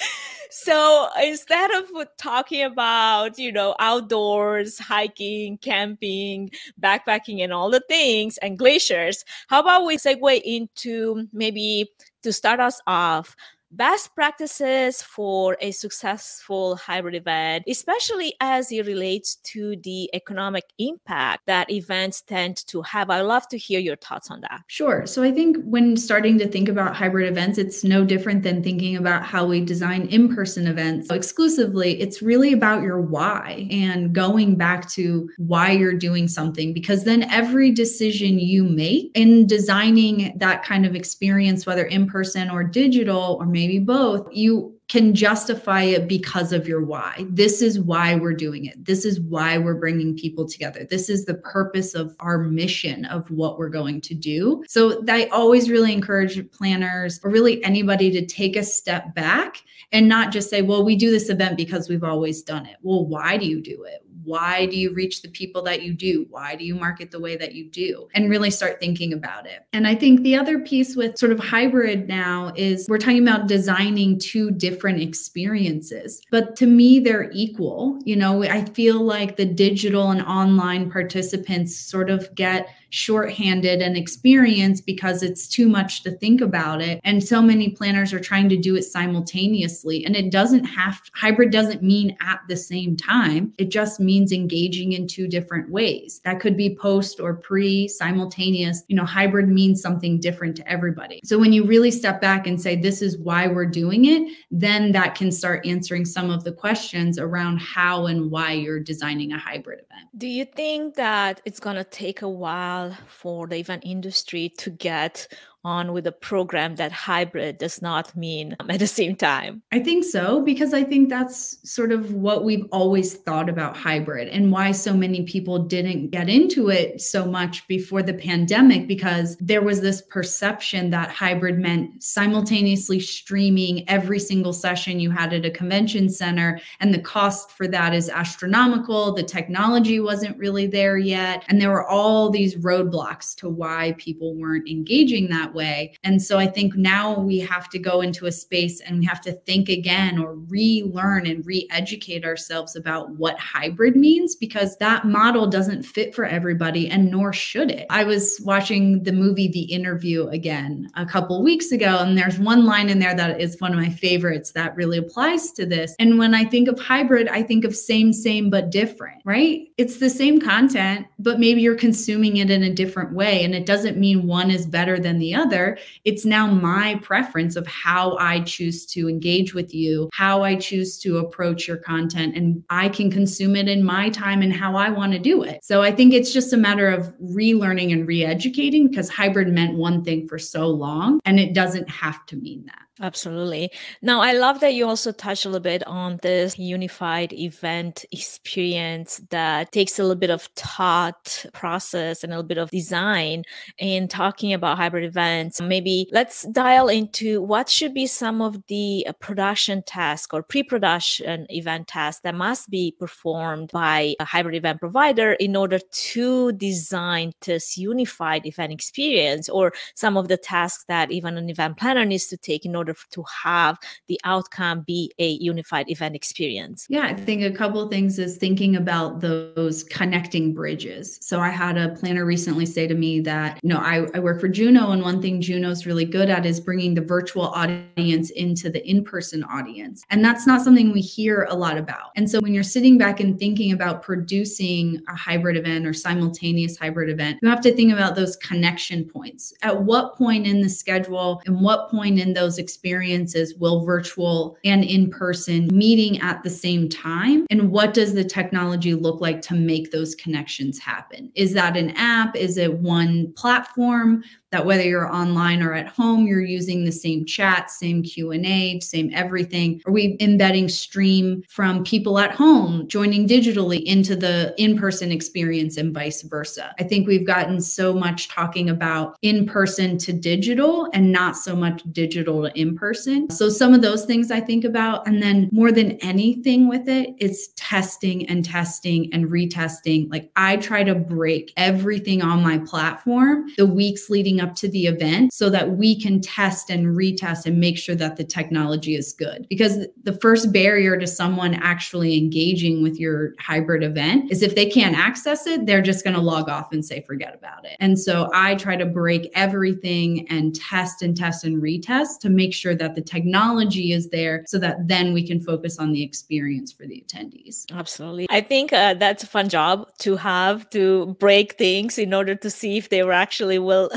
so 0.50 1.08
instead 1.22 1.70
of 1.72 1.84
talking 2.16 2.62
about 2.62 3.38
you 3.38 3.52
know 3.52 3.74
outdoors 3.78 4.78
hiking 4.78 5.58
camping 5.58 6.50
backpacking 6.80 7.42
and 7.42 7.52
all 7.52 7.70
the 7.70 7.82
things 7.88 8.38
and 8.38 8.58
glaciers 8.58 9.24
how 9.48 9.60
about 9.60 9.84
we 9.84 9.96
segue 9.96 10.40
into 10.44 11.28
maybe 11.32 11.90
to 12.22 12.32
start 12.32 12.58
us 12.58 12.80
off 12.86 13.36
best 13.70 14.14
practices 14.14 15.02
for 15.02 15.56
a 15.60 15.70
successful 15.70 16.76
hybrid 16.76 17.14
event, 17.14 17.64
especially 17.68 18.34
as 18.40 18.70
it 18.72 18.86
relates 18.86 19.36
to 19.36 19.76
the 19.82 20.08
economic 20.14 20.64
impact 20.78 21.42
that 21.46 21.70
events 21.70 22.22
tend 22.22 22.56
to 22.66 22.82
have. 22.82 23.10
I'd 23.10 23.22
love 23.22 23.48
to 23.48 23.58
hear 23.58 23.80
your 23.80 23.96
thoughts 23.96 24.30
on 24.30 24.40
that. 24.42 24.62
Sure. 24.68 25.06
So 25.06 25.22
I 25.22 25.32
think 25.32 25.56
when 25.64 25.96
starting 25.96 26.38
to 26.38 26.48
think 26.48 26.68
about 26.68 26.94
hybrid 26.96 27.28
events, 27.28 27.58
it's 27.58 27.84
no 27.84 28.04
different 28.04 28.42
than 28.42 28.62
thinking 28.62 28.96
about 28.96 29.24
how 29.24 29.46
we 29.46 29.60
design 29.60 30.06
in 30.08 30.34
person 30.34 30.66
events 30.66 31.08
so 31.08 31.14
exclusively. 31.14 32.00
It's 32.00 32.22
really 32.22 32.52
about 32.52 32.82
your 32.82 33.00
why 33.00 33.68
and 33.70 34.12
going 34.12 34.56
back 34.56 34.88
to 34.92 35.28
why 35.38 35.72
you're 35.72 35.92
doing 35.92 36.28
something, 36.28 36.72
because 36.72 37.04
then 37.04 37.24
every 37.24 37.70
decision 37.70 38.38
you 38.38 38.64
make 38.64 39.10
in 39.14 39.46
designing 39.46 40.32
that 40.38 40.62
kind 40.62 40.86
of 40.86 40.94
experience, 40.94 41.66
whether 41.66 41.84
in 41.84 42.06
person 42.06 42.50
or 42.50 42.62
digital 42.64 43.36
or 43.40 43.46
maybe 43.56 43.78
both, 43.78 44.28
you 44.30 44.78
can 44.88 45.14
justify 45.14 45.82
it 45.82 46.06
because 46.06 46.52
of 46.52 46.68
your 46.68 46.84
why. 46.84 47.26
This 47.30 47.62
is 47.62 47.80
why 47.80 48.14
we're 48.14 48.34
doing 48.34 48.66
it. 48.66 48.84
This 48.84 49.04
is 49.06 49.18
why 49.18 49.56
we're 49.56 49.80
bringing 49.80 50.14
people 50.14 50.46
together. 50.46 50.86
This 50.88 51.08
is 51.08 51.24
the 51.24 51.34
purpose 51.34 51.94
of 51.94 52.14
our 52.20 52.38
mission 52.38 53.06
of 53.06 53.28
what 53.30 53.58
we're 53.58 53.70
going 53.70 54.02
to 54.02 54.14
do. 54.14 54.62
So 54.68 55.02
I 55.08 55.24
always 55.32 55.70
really 55.70 55.92
encourage 55.92 56.38
planners 56.52 57.18
or 57.24 57.30
really 57.30 57.64
anybody 57.64 58.10
to 58.12 58.26
take 58.26 58.56
a 58.56 58.62
step 58.62 59.14
back 59.14 59.56
and 59.90 60.06
not 60.06 60.32
just 60.32 60.50
say, 60.50 60.60
well, 60.62 60.84
we 60.84 60.94
do 60.94 61.10
this 61.10 61.30
event 61.30 61.56
because 61.56 61.88
we've 61.88 62.04
always 62.04 62.42
done 62.42 62.66
it. 62.66 62.76
Well, 62.82 63.06
why 63.06 63.38
do 63.38 63.46
you 63.46 63.62
do 63.62 63.84
it? 63.84 64.05
Why 64.26 64.66
do 64.66 64.76
you 64.76 64.92
reach 64.92 65.22
the 65.22 65.28
people 65.28 65.62
that 65.62 65.82
you 65.82 65.94
do? 65.94 66.26
Why 66.28 66.56
do 66.56 66.64
you 66.64 66.74
market 66.74 67.10
the 67.10 67.20
way 67.20 67.36
that 67.36 67.54
you 67.54 67.70
do? 67.70 68.08
And 68.14 68.28
really 68.28 68.50
start 68.50 68.80
thinking 68.80 69.12
about 69.12 69.46
it. 69.46 69.64
And 69.72 69.86
I 69.86 69.94
think 69.94 70.22
the 70.22 70.34
other 70.34 70.58
piece 70.58 70.96
with 70.96 71.16
sort 71.16 71.32
of 71.32 71.38
hybrid 71.38 72.08
now 72.08 72.52
is 72.56 72.86
we're 72.88 72.98
talking 72.98 73.22
about 73.22 73.46
designing 73.46 74.18
two 74.18 74.50
different 74.50 75.00
experiences. 75.00 76.20
But 76.30 76.56
to 76.56 76.66
me, 76.66 76.98
they're 76.98 77.30
equal. 77.32 77.98
You 78.04 78.16
know, 78.16 78.42
I 78.42 78.64
feel 78.64 79.00
like 79.00 79.36
the 79.36 79.44
digital 79.46 80.10
and 80.10 80.22
online 80.22 80.90
participants 80.90 81.76
sort 81.76 82.10
of 82.10 82.34
get 82.34 82.68
shorthanded 82.96 83.82
and 83.82 83.96
experience 83.96 84.80
because 84.80 85.22
it's 85.22 85.46
too 85.46 85.68
much 85.68 86.02
to 86.02 86.10
think 86.12 86.40
about 86.40 86.80
it. 86.80 86.98
And 87.04 87.22
so 87.22 87.42
many 87.42 87.70
planners 87.70 88.12
are 88.14 88.20
trying 88.20 88.48
to 88.48 88.56
do 88.56 88.74
it 88.74 88.84
simultaneously. 88.84 90.04
And 90.06 90.16
it 90.16 90.32
doesn't 90.32 90.64
have 90.64 91.02
hybrid 91.12 91.50
doesn't 91.50 91.82
mean 91.82 92.16
at 92.22 92.40
the 92.48 92.56
same 92.56 92.96
time. 92.96 93.52
It 93.58 93.68
just 93.68 94.00
means 94.00 94.32
engaging 94.32 94.92
in 94.92 95.06
two 95.06 95.28
different 95.28 95.70
ways. 95.70 96.22
That 96.24 96.40
could 96.40 96.56
be 96.56 96.74
post 96.74 97.20
or 97.20 97.34
pre, 97.34 97.86
simultaneous. 97.86 98.82
You 98.88 98.96
know, 98.96 99.04
hybrid 99.04 99.48
means 99.48 99.82
something 99.82 100.18
different 100.18 100.56
to 100.56 100.68
everybody. 100.68 101.20
So 101.22 101.38
when 101.38 101.52
you 101.52 101.64
really 101.64 101.90
step 101.90 102.20
back 102.22 102.46
and 102.46 102.60
say, 102.60 102.76
this 102.76 103.02
is 103.02 103.18
why 103.18 103.46
we're 103.46 103.66
doing 103.66 104.06
it, 104.06 104.32
then 104.50 104.92
that 104.92 105.14
can 105.14 105.30
start 105.30 105.66
answering 105.66 106.06
some 106.06 106.30
of 106.30 106.44
the 106.44 106.52
questions 106.52 107.18
around 107.18 107.58
how 107.58 108.06
and 108.06 108.30
why 108.30 108.52
you're 108.52 108.80
designing 108.80 109.32
a 109.32 109.38
hybrid 109.38 109.80
event. 109.80 110.08
Do 110.16 110.26
you 110.26 110.46
think 110.46 110.94
that 110.94 111.42
it's 111.44 111.60
going 111.60 111.76
to 111.76 111.84
take 111.84 112.22
a 112.22 112.28
while? 112.28 112.85
For 113.06 113.46
the 113.46 113.56
event 113.56 113.82
industry 113.86 114.48
to 114.58 114.70
get 114.70 115.28
on 115.66 115.92
with 115.92 116.06
a 116.06 116.12
program 116.12 116.76
that 116.76 116.92
hybrid 116.92 117.58
does 117.58 117.82
not 117.82 118.16
mean 118.16 118.54
um, 118.60 118.70
at 118.70 118.78
the 118.78 118.86
same 118.86 119.16
time? 119.16 119.62
I 119.72 119.80
think 119.80 120.04
so, 120.04 120.40
because 120.42 120.72
I 120.72 120.84
think 120.84 121.08
that's 121.08 121.58
sort 121.68 121.90
of 121.90 122.14
what 122.14 122.44
we've 122.44 122.66
always 122.70 123.14
thought 123.14 123.48
about 123.48 123.76
hybrid 123.76 124.28
and 124.28 124.52
why 124.52 124.70
so 124.70 124.94
many 124.94 125.24
people 125.24 125.58
didn't 125.58 126.10
get 126.10 126.28
into 126.28 126.70
it 126.70 127.00
so 127.00 127.26
much 127.26 127.66
before 127.66 128.02
the 128.02 128.14
pandemic, 128.14 128.86
because 128.86 129.36
there 129.38 129.62
was 129.62 129.80
this 129.80 130.02
perception 130.02 130.90
that 130.90 131.10
hybrid 131.10 131.58
meant 131.58 132.02
simultaneously 132.02 133.00
streaming 133.00 133.88
every 133.88 134.20
single 134.20 134.52
session 134.52 135.00
you 135.00 135.10
had 135.10 135.32
at 135.32 135.44
a 135.44 135.50
convention 135.50 136.08
center. 136.08 136.60
And 136.78 136.94
the 136.94 137.00
cost 137.00 137.50
for 137.50 137.66
that 137.68 137.92
is 137.92 138.08
astronomical. 138.08 139.12
The 139.12 139.24
technology 139.24 139.98
wasn't 139.98 140.38
really 140.38 140.68
there 140.68 140.96
yet. 140.96 141.44
And 141.48 141.60
there 141.60 141.70
were 141.70 141.88
all 141.88 142.30
these 142.30 142.54
roadblocks 142.56 143.34
to 143.36 143.48
why 143.48 143.94
people 143.98 144.34
weren't 144.36 144.68
engaging 144.68 145.28
that 145.30 145.52
way. 145.56 145.96
And 146.04 146.22
so 146.22 146.38
I 146.38 146.46
think 146.46 146.76
now 146.76 147.18
we 147.18 147.40
have 147.40 147.68
to 147.70 147.80
go 147.80 148.00
into 148.00 148.26
a 148.26 148.32
space 148.32 148.80
and 148.80 149.00
we 149.00 149.06
have 149.06 149.20
to 149.22 149.32
think 149.32 149.68
again 149.68 150.18
or 150.20 150.34
relearn 150.34 151.26
and 151.26 151.44
re 151.44 151.66
educate 151.72 152.24
ourselves 152.24 152.76
about 152.76 153.10
what 153.16 153.38
hybrid 153.40 153.96
means 153.96 154.36
because 154.36 154.76
that 154.76 155.04
model 155.04 155.48
doesn't 155.48 155.82
fit 155.82 156.14
for 156.14 156.24
everybody 156.24 156.88
and 156.88 157.10
nor 157.10 157.32
should 157.32 157.70
it. 157.70 157.86
I 157.90 158.04
was 158.04 158.40
watching 158.44 159.02
the 159.02 159.12
movie 159.12 159.48
The 159.48 159.62
Interview 159.62 160.28
again 160.28 160.90
a 160.94 161.06
couple 161.06 161.42
weeks 161.42 161.72
ago, 161.72 161.98
and 162.00 162.16
there's 162.16 162.38
one 162.38 162.66
line 162.66 162.88
in 162.88 162.98
there 162.98 163.14
that 163.14 163.40
is 163.40 163.60
one 163.60 163.72
of 163.72 163.78
my 163.78 163.88
favorites 163.88 164.52
that 164.52 164.76
really 164.76 164.98
applies 164.98 165.50
to 165.52 165.66
this. 165.66 165.96
And 165.98 166.18
when 166.18 166.34
I 166.34 166.44
think 166.44 166.68
of 166.68 166.78
hybrid, 166.78 167.28
I 167.28 167.42
think 167.42 167.64
of 167.64 167.74
same, 167.74 168.12
same, 168.12 168.50
but 168.50 168.70
different, 168.70 169.22
right? 169.24 169.66
It's 169.78 169.98
the 169.98 170.10
same 170.10 170.40
content, 170.40 171.06
but 171.18 171.40
maybe 171.40 171.62
you're 171.62 171.76
consuming 171.76 172.36
it 172.36 172.50
in 172.50 172.62
a 172.62 172.74
different 172.74 173.14
way. 173.14 173.44
And 173.44 173.54
it 173.54 173.66
doesn't 173.66 173.96
mean 173.96 174.26
one 174.26 174.50
is 174.50 174.66
better 174.66 174.98
than 174.98 175.18
the 175.18 175.34
other. 175.36 175.78
It's 176.04 176.24
now 176.24 176.46
my 176.46 176.96
preference 177.02 177.54
of 177.54 177.66
how 177.66 178.16
I 178.16 178.40
choose 178.40 178.86
to 178.86 179.08
engage 179.08 179.54
with 179.54 179.72
you, 179.74 180.08
how 180.12 180.42
I 180.42 180.56
choose 180.56 180.98
to 181.00 181.18
approach 181.18 181.68
your 181.68 181.76
content, 181.76 182.36
and 182.36 182.64
I 182.70 182.88
can 182.88 183.10
consume 183.10 183.54
it 183.54 183.68
in 183.68 183.84
my 183.84 184.10
time 184.10 184.42
and 184.42 184.52
how 184.52 184.74
I 184.76 184.88
want 184.88 185.12
to 185.12 185.18
do 185.18 185.42
it. 185.42 185.60
So 185.62 185.82
I 185.82 185.92
think 185.92 186.12
it's 186.12 186.32
just 186.32 186.52
a 186.52 186.56
matter 186.56 186.88
of 186.88 187.14
relearning 187.18 187.92
and 187.92 188.08
re 188.08 188.24
educating 188.24 188.88
because 188.88 189.08
hybrid 189.08 189.48
meant 189.48 189.76
one 189.76 190.02
thing 190.02 190.26
for 190.26 190.38
so 190.38 190.66
long, 190.66 191.20
and 191.24 191.38
it 191.38 191.54
doesn't 191.54 191.88
have 191.88 192.24
to 192.26 192.36
mean 192.36 192.64
that. 192.66 192.85
Absolutely. 193.02 193.70
Now, 194.00 194.22
I 194.22 194.32
love 194.32 194.60
that 194.60 194.72
you 194.72 194.86
also 194.86 195.12
touched 195.12 195.44
a 195.44 195.50
little 195.50 195.60
bit 195.60 195.86
on 195.86 196.18
this 196.22 196.58
unified 196.58 197.30
event 197.34 198.06
experience 198.10 199.20
that 199.28 199.70
takes 199.70 199.98
a 199.98 200.02
little 200.02 200.16
bit 200.16 200.30
of 200.30 200.44
thought 200.56 201.44
process 201.52 202.24
and 202.24 202.32
a 202.32 202.36
little 202.36 202.48
bit 202.48 202.56
of 202.56 202.70
design 202.70 203.42
in 203.76 204.08
talking 204.08 204.54
about 204.54 204.78
hybrid 204.78 205.04
events. 205.04 205.60
Maybe 205.60 206.08
let's 206.10 206.44
dial 206.52 206.88
into 206.88 207.42
what 207.42 207.68
should 207.68 207.92
be 207.92 208.06
some 208.06 208.40
of 208.40 208.66
the 208.68 209.04
uh, 209.06 209.12
production 209.20 209.82
tasks 209.82 210.32
or 210.32 210.42
pre 210.42 210.62
production 210.62 211.46
event 211.50 211.88
tasks 211.88 212.22
that 212.22 212.34
must 212.34 212.70
be 212.70 212.94
performed 212.98 213.72
by 213.74 214.14
a 214.20 214.24
hybrid 214.24 214.54
event 214.54 214.80
provider 214.80 215.32
in 215.32 215.54
order 215.54 215.78
to 215.78 216.52
design 216.52 217.32
this 217.44 217.76
unified 217.76 218.46
event 218.46 218.72
experience 218.72 219.50
or 219.50 219.74
some 219.94 220.16
of 220.16 220.28
the 220.28 220.38
tasks 220.38 220.84
that 220.88 221.10
even 221.10 221.36
an 221.36 221.50
event 221.50 221.76
planner 221.76 222.06
needs 222.06 222.26
to 222.28 222.38
take 222.38 222.64
in 222.64 222.74
order 222.74 222.85
order 222.86 222.98
to 223.10 223.24
have 223.42 223.78
the 224.08 224.20
outcome 224.24 224.82
be 224.86 225.12
a 225.18 225.30
unified 225.30 225.90
event 225.90 226.14
experience? 226.14 226.86
Yeah, 226.88 227.06
I 227.06 227.14
think 227.14 227.42
a 227.42 227.50
couple 227.50 227.86
things 227.88 228.18
is 228.18 228.36
thinking 228.36 228.76
about 228.76 229.20
those 229.20 229.84
connecting 229.84 230.54
bridges. 230.54 231.18
So 231.20 231.40
I 231.40 231.48
had 231.48 231.76
a 231.76 231.90
planner 231.90 232.24
recently 232.24 232.66
say 232.66 232.86
to 232.86 232.94
me 232.94 233.20
that, 233.20 233.58
you 233.62 233.68
know, 233.68 233.78
I, 233.78 234.06
I 234.14 234.20
work 234.20 234.40
for 234.40 234.48
Juno, 234.48 234.90
and 234.90 235.02
one 235.02 235.20
thing 235.20 235.40
Juno's 235.40 235.86
really 235.86 236.04
good 236.04 236.30
at 236.30 236.46
is 236.46 236.60
bringing 236.60 236.94
the 236.94 237.00
virtual 237.00 237.48
audience 237.48 238.30
into 238.30 238.70
the 238.70 238.86
in 238.88 239.04
person 239.04 239.42
audience. 239.44 240.04
And 240.10 240.24
that's 240.24 240.46
not 240.46 240.62
something 240.62 240.92
we 240.92 241.00
hear 241.00 241.46
a 241.50 241.54
lot 241.54 241.76
about. 241.76 242.10
And 242.16 242.30
so 242.30 242.40
when 242.40 242.54
you're 242.54 242.62
sitting 242.62 242.98
back 242.98 243.20
and 243.20 243.38
thinking 243.38 243.72
about 243.72 244.02
producing 244.02 245.02
a 245.08 245.16
hybrid 245.16 245.56
event 245.56 245.86
or 245.86 245.92
simultaneous 245.92 246.76
hybrid 246.76 247.10
event, 247.10 247.38
you 247.42 247.48
have 247.48 247.60
to 247.62 247.74
think 247.74 247.92
about 247.92 248.14
those 248.14 248.36
connection 248.36 249.04
points. 249.04 249.52
At 249.62 249.82
what 249.82 250.16
point 250.16 250.46
in 250.46 250.60
the 250.60 250.68
schedule 250.68 251.42
and 251.46 251.60
what 251.60 251.90
point 251.90 252.18
in 252.18 252.34
those 252.34 252.58
experiences 252.58 252.75
experiences 252.76 253.54
will 253.54 253.86
virtual 253.86 254.58
and 254.62 254.84
in 254.84 255.08
person 255.08 255.66
meeting 255.72 256.20
at 256.20 256.42
the 256.42 256.50
same 256.50 256.90
time? 256.90 257.46
And 257.48 257.70
what 257.70 257.94
does 257.94 258.12
the 258.12 258.24
technology 258.24 258.92
look 258.92 259.18
like 259.22 259.40
to 259.42 259.54
make 259.54 259.90
those 259.90 260.14
connections 260.14 260.78
happen? 260.78 261.32
Is 261.34 261.54
that 261.54 261.74
an 261.74 261.90
app? 261.96 262.36
Is 262.36 262.58
it 262.58 262.74
one 262.80 263.32
platform? 263.32 264.22
That 264.56 264.64
whether 264.64 264.84
you're 264.84 265.12
online 265.12 265.62
or 265.62 265.74
at 265.74 265.86
home 265.86 266.26
you're 266.26 266.40
using 266.40 266.82
the 266.84 266.90
same 266.90 267.26
chat 267.26 267.70
same 267.70 268.02
q&a 268.02 268.80
same 268.80 269.10
everything. 269.12 269.82
Are 269.86 269.92
we 269.92 270.16
embedding 270.18 270.70
stream 270.70 271.42
from 271.48 271.84
people 271.84 272.18
at 272.18 272.30
home 272.30 272.88
joining 272.88 273.28
digitally 273.28 273.84
into 273.84 274.16
the 274.16 274.54
in-person 274.56 275.12
experience 275.12 275.76
and 275.76 275.92
vice 275.92 276.22
versa? 276.22 276.74
I 276.78 276.84
think 276.84 277.06
we've 277.06 277.26
gotten 277.26 277.60
so 277.60 277.92
much 277.92 278.28
talking 278.28 278.70
about 278.70 279.18
in-person 279.20 279.98
to 279.98 280.12
digital 280.14 280.88
and 280.94 281.12
not 281.12 281.36
so 281.36 281.54
much 281.54 281.82
digital 281.92 282.44
to 282.44 282.58
in-person. 282.58 283.28
So 283.28 283.50
some 283.50 283.74
of 283.74 283.82
those 283.82 284.06
things 284.06 284.30
i 284.30 284.40
think 284.40 284.64
about 284.64 285.06
and 285.06 285.22
then 285.22 285.50
more 285.52 285.70
than 285.70 285.92
anything 285.98 286.68
with 286.68 286.88
it 286.88 287.14
it's 287.18 287.48
testing 287.56 288.26
and 288.30 288.42
testing 288.42 289.12
and 289.12 289.26
retesting. 289.26 290.10
Like 290.10 290.30
i 290.36 290.56
try 290.56 290.82
to 290.82 290.94
break 290.94 291.52
everything 291.58 292.22
on 292.22 292.42
my 292.42 292.56
platform 292.58 293.52
the 293.58 293.66
weeks 293.66 294.08
leading 294.08 294.26
leading 294.26 294.45
up 294.46 294.54
to 294.56 294.68
the 294.68 294.86
event 294.86 295.32
so 295.32 295.50
that 295.50 295.72
we 295.72 296.00
can 296.00 296.20
test 296.20 296.70
and 296.70 296.96
retest 296.96 297.46
and 297.46 297.58
make 297.58 297.78
sure 297.78 297.94
that 297.94 298.16
the 298.16 298.24
technology 298.24 298.94
is 298.94 299.12
good. 299.12 299.46
Because 299.48 299.86
the 300.02 300.12
first 300.20 300.52
barrier 300.52 300.98
to 300.98 301.06
someone 301.06 301.54
actually 301.54 302.16
engaging 302.16 302.82
with 302.82 302.98
your 302.98 303.34
hybrid 303.38 303.82
event 303.82 304.30
is 304.30 304.42
if 304.42 304.54
they 304.54 304.66
can't 304.66 304.96
access 304.96 305.46
it, 305.46 305.66
they're 305.66 305.82
just 305.82 306.04
going 306.04 306.14
to 306.14 306.20
log 306.20 306.48
off 306.48 306.72
and 306.72 306.84
say, 306.84 307.02
forget 307.02 307.34
about 307.34 307.64
it. 307.64 307.76
And 307.80 307.98
so 307.98 308.30
I 308.32 308.54
try 308.54 308.76
to 308.76 308.86
break 308.86 309.30
everything 309.34 310.26
and 310.28 310.54
test 310.54 311.02
and 311.02 311.16
test 311.16 311.44
and 311.44 311.62
retest 311.62 312.20
to 312.20 312.28
make 312.28 312.54
sure 312.54 312.74
that 312.74 312.94
the 312.94 313.02
technology 313.02 313.92
is 313.92 314.10
there 314.10 314.44
so 314.46 314.58
that 314.58 314.86
then 314.86 315.12
we 315.12 315.26
can 315.26 315.40
focus 315.40 315.78
on 315.78 315.92
the 315.92 316.02
experience 316.02 316.72
for 316.72 316.86
the 316.86 317.04
attendees. 317.06 317.64
Absolutely. 317.72 318.26
I 318.30 318.40
think 318.40 318.72
uh, 318.72 318.94
that's 318.94 319.22
a 319.22 319.26
fun 319.26 319.48
job 319.48 319.88
to 319.98 320.16
have 320.16 320.68
to 320.70 321.16
break 321.18 321.54
things 321.54 321.98
in 321.98 322.14
order 322.14 322.34
to 322.34 322.50
see 322.50 322.76
if 322.76 322.88
they 322.88 323.02
were 323.02 323.12
actually 323.12 323.58
will 323.58 323.90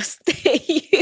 you 0.69 0.81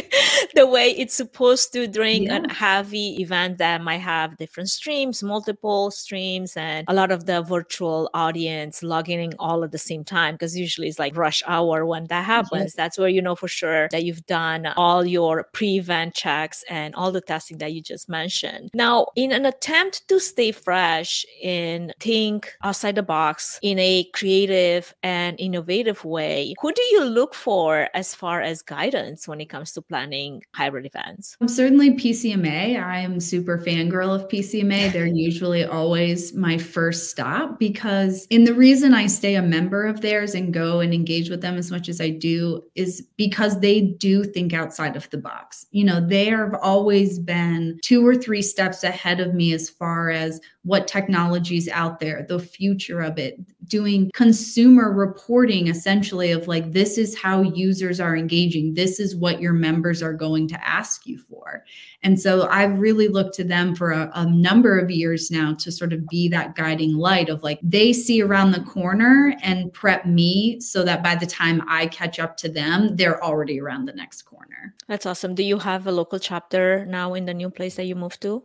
the 0.57 0.65
way 0.65 0.89
it's 0.89 1.13
supposed 1.13 1.71
to 1.71 1.87
during 1.87 2.23
yeah. 2.23 2.41
a 2.43 2.51
heavy 2.51 3.15
event 3.21 3.59
that 3.59 3.79
might 3.79 3.99
have 3.99 4.35
different 4.37 4.69
streams, 4.69 5.21
multiple 5.21 5.91
streams, 5.91 6.57
and 6.57 6.83
a 6.87 6.93
lot 6.95 7.11
of 7.11 7.27
the 7.27 7.43
virtual 7.43 8.09
audience 8.15 8.81
logging 8.81 9.21
in 9.21 9.33
all 9.37 9.63
at 9.63 9.71
the 9.71 9.77
same 9.77 10.03
time. 10.03 10.33
Because 10.33 10.57
usually 10.57 10.87
it's 10.87 10.97
like 10.97 11.15
rush 11.15 11.43
hour 11.45 11.85
when 11.85 12.05
that 12.05 12.25
happens. 12.25 12.73
That's 12.73 12.97
where 12.97 13.07
you 13.07 13.21
know 13.21 13.35
for 13.35 13.47
sure 13.47 13.87
that 13.91 14.03
you've 14.03 14.25
done 14.25 14.65
all 14.77 15.05
your 15.05 15.45
pre 15.53 15.77
event 15.77 16.15
checks 16.15 16.63
and 16.69 16.95
all 16.95 17.11
the 17.11 17.21
testing 17.21 17.59
that 17.59 17.73
you 17.73 17.81
just 17.81 18.09
mentioned. 18.09 18.71
Now, 18.73 19.07
in 19.15 19.31
an 19.31 19.45
attempt 19.45 20.07
to 20.07 20.19
stay 20.19 20.51
fresh 20.51 21.23
and 21.43 21.93
think 21.99 22.51
outside 22.63 22.95
the 22.95 23.03
box 23.03 23.59
in 23.61 23.77
a 23.77 24.05
creative 24.15 24.95
and 25.03 25.39
innovative 25.39 26.03
way, 26.03 26.55
who 26.59 26.73
do 26.73 26.81
you 26.81 27.03
look 27.05 27.35
for 27.35 27.89
as 27.93 28.15
far 28.15 28.41
as 28.41 28.63
guidance 28.63 29.27
when 29.27 29.39
it 29.39 29.49
comes 29.49 29.71
to 29.73 29.83
planning 29.83 30.41
hybrid 30.53 30.85
events? 30.85 31.37
I'm 31.39 31.47
certainly 31.47 31.91
PCMA. 31.91 32.81
I 32.81 32.99
am 32.99 33.19
super 33.19 33.57
fangirl 33.57 34.15
of 34.15 34.27
PCMA. 34.27 34.91
They're 34.93 35.05
usually 35.05 35.63
always 35.63 36.33
my 36.33 36.57
first 36.57 37.09
stop 37.09 37.59
because 37.59 38.25
in 38.29 38.43
the 38.43 38.53
reason 38.53 38.93
I 38.93 39.07
stay 39.07 39.35
a 39.35 39.41
member 39.41 39.85
of 39.85 40.01
theirs 40.01 40.33
and 40.33 40.53
go 40.53 40.79
and 40.79 40.93
engage 40.93 41.29
with 41.29 41.41
them 41.41 41.57
as 41.57 41.71
much 41.71 41.89
as 41.89 42.01
I 42.01 42.09
do 42.09 42.63
is 42.75 43.01
because 43.17 43.59
they 43.59 43.81
do 43.81 44.23
think 44.23 44.53
outside 44.53 44.95
of 44.95 45.09
the 45.09 45.17
box. 45.17 45.65
You 45.71 45.83
know, 45.83 46.05
they 46.05 46.25
have 46.25 46.55
always 46.61 47.19
been 47.19 47.79
two 47.83 48.05
or 48.05 48.15
three 48.15 48.41
steps 48.41 48.83
ahead 48.83 49.19
of 49.19 49.33
me 49.33 49.53
as 49.53 49.69
far 49.69 50.09
as 50.09 50.39
what 50.63 50.87
technologies 50.87 51.69
out 51.69 51.99
there, 51.99 52.25
the 52.27 52.39
future 52.39 52.99
of 52.99 53.17
it, 53.17 53.39
doing 53.67 54.11
consumer 54.13 54.91
reporting 54.91 55.67
essentially 55.67 56.31
of 56.31 56.47
like, 56.47 56.73
this 56.73 56.97
is 56.97 57.17
how 57.17 57.41
users 57.41 57.99
are 58.01 58.17
engaging. 58.17 58.73
This 58.73 58.99
is 58.99 59.15
what 59.15 59.39
your 59.39 59.53
members 59.53 60.03
are 60.03 60.13
going 60.13 60.36
to 60.45 60.67
ask 60.67 61.07
you 61.07 61.17
for. 61.17 61.63
And 62.03 62.19
so 62.19 62.47
I've 62.49 62.77
really 62.77 63.07
looked 63.07 63.33
to 63.35 63.43
them 63.43 63.73
for 63.73 63.91
a, 63.91 64.11
a 64.13 64.25
number 64.25 64.77
of 64.77 64.91
years 64.91 65.31
now 65.31 65.55
to 65.55 65.71
sort 65.71 65.93
of 65.93 66.05
be 66.09 66.27
that 66.27 66.55
guiding 66.55 66.95
light 66.95 67.29
of 67.29 67.41
like, 67.41 67.59
they 67.63 67.93
see 67.93 68.21
around 68.21 68.51
the 68.51 68.61
corner 68.61 69.33
and 69.41 69.71
prep 69.71 70.05
me 70.05 70.59
so 70.59 70.83
that 70.83 71.01
by 71.01 71.15
the 71.15 71.25
time 71.25 71.63
I 71.67 71.87
catch 71.87 72.19
up 72.19 72.35
to 72.37 72.49
them, 72.49 72.97
they're 72.97 73.23
already 73.23 73.61
around 73.61 73.85
the 73.85 73.93
next 73.93 74.23
corner. 74.23 74.75
That's 74.87 75.05
awesome. 75.05 75.33
Do 75.33 75.43
you 75.43 75.59
have 75.59 75.87
a 75.87 75.91
local 75.91 76.19
chapter 76.19 76.85
now 76.85 77.13
in 77.13 77.25
the 77.25 77.33
new 77.33 77.49
place 77.49 77.75
that 77.75 77.85
you 77.85 77.95
moved 77.95 78.21
to? 78.23 78.43